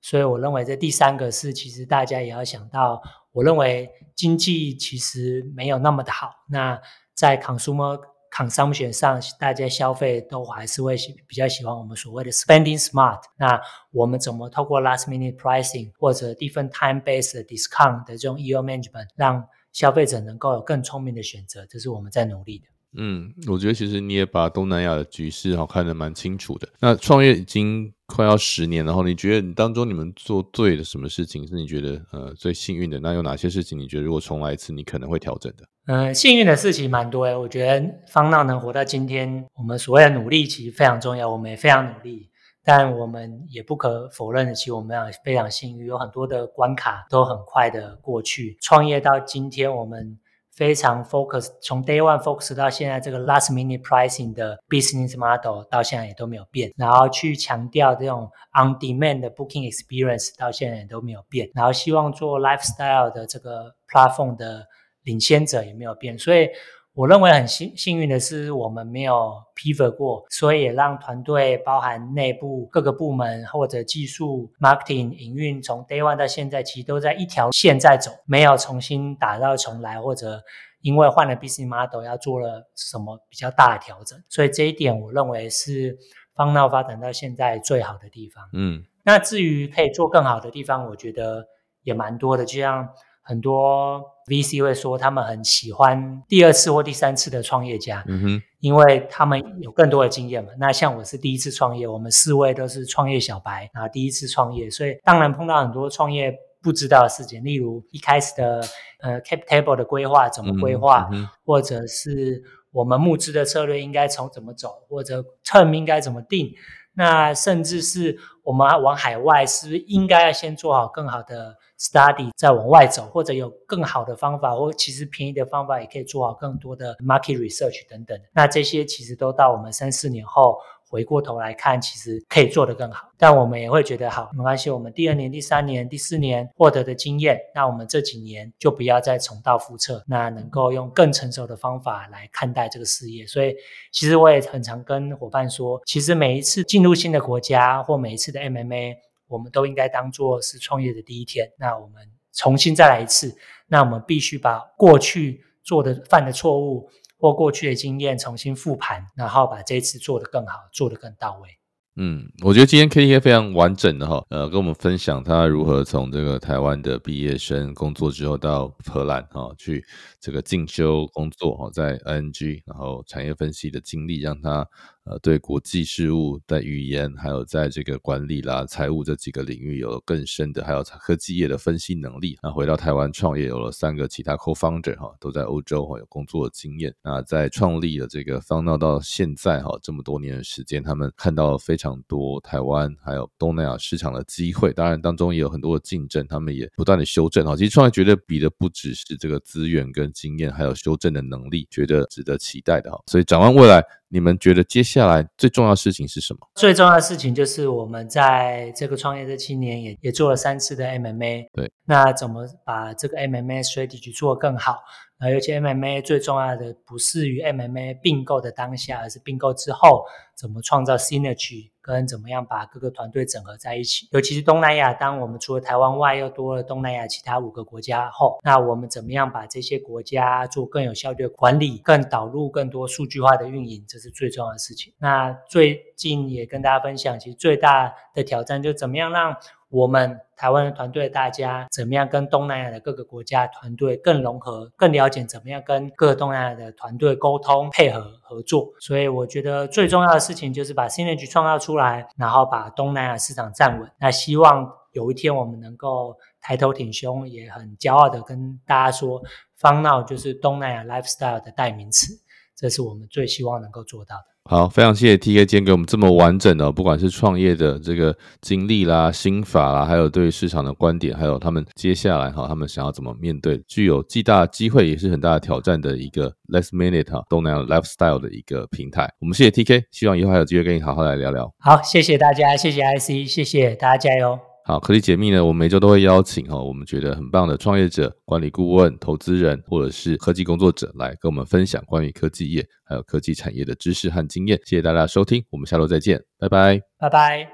[0.00, 3.02] 所以我认为这第三个是，其实大家也要想到，
[3.32, 6.30] 我认为经济其实没有那么的好。
[6.48, 6.80] 那
[7.14, 7.98] 在 consumer
[8.30, 10.94] consumption 上，大家消费都还是会
[11.26, 13.20] 比较喜欢我们所谓的 spending smart。
[13.38, 13.58] 那
[13.92, 21.64] 我们怎么透过 last minute pricing 或者 different time based discount 的这种 e o management，让消费者能够有更聪明的选择？
[21.66, 22.73] 这是我们在努力的。
[22.96, 26.68] 嗯，我觉得其实你也把东南亚的局势好看得蛮清楚的。
[26.80, 33.00] 那创业已经快要十年，然后你觉得你当中你们做对的什么事情是你觉得呃最幸运的？
[33.00, 35.64] 那有哪些事情你觉得如果重来一次你可能会调整的？
[35.86, 37.36] 嗯，幸运的事情蛮多诶。
[37.36, 42.30] 我觉得方闹能活到今天，我们所谓的努力其实非常重要，我们也非常努力。
[42.62, 48.56] 但我们也不可否认的，其实我们非常幸运，有很多的关卡都很快的过去。
[48.62, 50.18] 创业到今天，我们。
[50.54, 59.30] 非常 focus，从 day one focus 到现在这个 last minute pricing 的 business model 到现在也都没有变，然后去强调这种 on demand 的
[59.30, 64.66] booking experience 到现在也都没有变，然后希望做 lifestyle 的这个 platform 的
[65.02, 66.48] 领先者也没有变，所以。
[66.94, 80.40] 我认为很幸幸运的是，我们没有 pivot 过，所以也让团队包含内部各个部门或者技术、marketing、营运，从 day one 到现在，其实都在一条线在走，没有重新打造重来，或者
[80.82, 84.16] 因为换了 business model 要做了什么比较大的调整。
[84.28, 85.98] 所以这一点，我认为是
[86.36, 88.44] 方闹发展到现在最好的地方。
[88.52, 91.44] 嗯，那至于可以做更好的地方，我觉得
[91.82, 92.88] 也蛮多的，就像。
[93.26, 100.50] 很多 VC 会说，他们很喜欢第二次或第三次的创业家，嗯哼，因为他们有更多的经验嘛。
[100.58, 108.62] 那像我是第一次创业，我们四位都是创业小白，然后第一次创业，所以当然碰到很多创业不知道的事情，例如一开始的
[109.00, 111.08] 呃 cap table 的规划怎么规划，
[111.44, 116.54] 或者是我们募资的策略应该从怎么走，或者 term 应该怎么定。
[116.96, 128.18] 那甚至是我们往海外，是不是应该要先做好更好的 study，再往外走，或者有更好的方法，或其实便宜的方法，也可以做好更多的 market research 等等。
[128.32, 130.58] 那这些其实都到我们三四年后。
[130.86, 134.70] 回过头来看，其实可以做得更好，但我们也会觉得好没关系。
[134.70, 143.26] 我们第二年、第三年、第四年获得的经验，那我们这几年就不要再重蹈覆辙，那能够用更成熟的方法来看待这个事业。
[143.26, 143.56] 所以，
[143.90, 148.94] 其实我也很常跟伙伴说，其实每一次进入新的国家或每一次的 MMA，
[149.28, 151.50] 我们都应该当做是创业的第一天。
[151.58, 153.36] 那我们重新再来一次，
[153.68, 156.88] 那我们必须把过去做的犯的错误。
[157.16, 161.48] 或过去的经验重新复盘，然后把这一次做得更好，做得更到位。
[161.96, 169.82] 嗯，我觉得今天 K T K 非常完整的哈，呃，跟我们分享他如何从这个台湾的毕业生工作之后到荷兰哈去
[170.20, 174.68] 这个进修工作哈，在 N G，然后产业分析的经历让他。
[175.04, 182.38] 呃，对国际事务、在语言，还有在这个管理啦、财务这几个领域有了更深的，还有科技业的分析能力。
[182.42, 186.94] 那回到台湾创业，有了三个其他 co-founder 哈，都在欧洲哈有工作的经验。
[187.02, 194.72] 那在创立了这个方闹到现在哈这么多年的时间，他们看到了非常多台湾还有东南亚市场的机会。
[194.72, 197.54] 当然当中也有很多的竞争，他们也不断的修正哈。
[197.54, 202.98] 其实创业绝对比的不只是这个资源跟经验，还有修正的能力，觉得值得期待的哈。
[203.06, 203.84] 所以展望未来。
[204.14, 206.48] 你们觉得接下来最重要的事情是什么？
[206.54, 211.48] 最重要的事情就是我们在这个创业这七年也也做了三次的 MMA。
[211.52, 214.78] 对，那怎么把这个 MMA strategy 做得更好？
[215.18, 220.04] 那，尤其 MMA 最重要的不是于 MMA 并购的当下，而是并购之后
[220.36, 224.08] 怎么创造 synergy，跟怎么样把各个团队整合在一起。
[224.12, 234.94] 尤其是东南亚，当我们除了台湾外，又多了东南亚其他五个国家后，那我们怎么样把这些国家做更有效率的管理，更导入更多数据化的运营，这是最重要的事情。
[234.98, 239.36] 那最近也跟大家分享，其实最大的挑战就怎么样让。
[239.74, 248.72] 我们台湾的团队，大家怎么样跟东南亚的各个国家团队更融合、更了解怎么样跟各个东南亚的团队沟通、配合合作？
[248.78, 253.90] 所以我觉得最重要的事情就是把 synergy 创造出来，然后把东南亚市场站稳。
[253.98, 259.20] 那希望有一天我们能够抬头挺胸，也很骄傲的跟大家说，
[259.56, 262.14] 方闹就是东南亚 lifestyle 的代名词。
[262.54, 264.33] 这是我们最希望能够做到的。
[264.46, 279.10] 好，非常谢谢 T K 今天给我们这么完整的，不管是创业的这个经历啦、心法啦，还有对市场的观点，还有他们接下来哈，他们想要怎么面对具有巨大机会也是很大的挑战的一个 Less Minute 哈东南亚 Lifestyle 的一个平台。
[279.18, 281.50] 我们谢谢 T K，希望以后还有机会跟你好好来聊聊。
[281.58, 284.53] 好，谢谢大家，谢谢 I C，谢谢大家，加油。
[284.66, 294.58] 好，科技解密呢，我们每周都会邀请哈，我们觉得很棒的创业者、管理顾问、投资人，或者是科技工作者来跟我们分享关于科技业还有科技产业的知识和经验。
[294.64, 297.46] 谢谢大家收听，我们下周再见，拜拜，拜拜。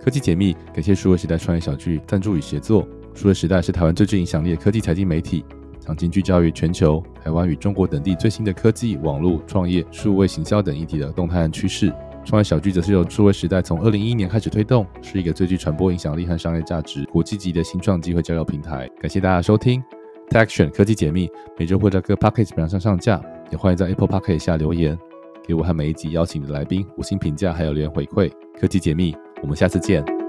[0.00, 2.86] 科技解密，感谢数位时代创业小聚赞助与协作。
[3.12, 5.44] 数位时代是台湾最具影响力的科技财经媒体，
[5.80, 11.92] 长期聚焦于全球、台湾与中国等地最新的科技、网络创业、数位行销等议题的动态和趋势。
[12.24, 18.88] 创业小聚则是由数位时代从二零一一年开始推动，是一个最具传播影响力和商业价值、国际级的新创机会交流平台。
[19.00, 19.82] 感谢大家收听
[20.30, 22.56] t e c t i o n 科技解密，每周会在各 p a c k a g e
[22.56, 23.20] 平台上上架，
[23.50, 24.98] 也欢迎在 Apple Podcast 下留言，
[25.46, 28.30] 给武汉每一集邀请的来宾五星评价，还有留言回馈。
[28.58, 29.14] 科技解密。
[29.42, 30.21] 我们下次见。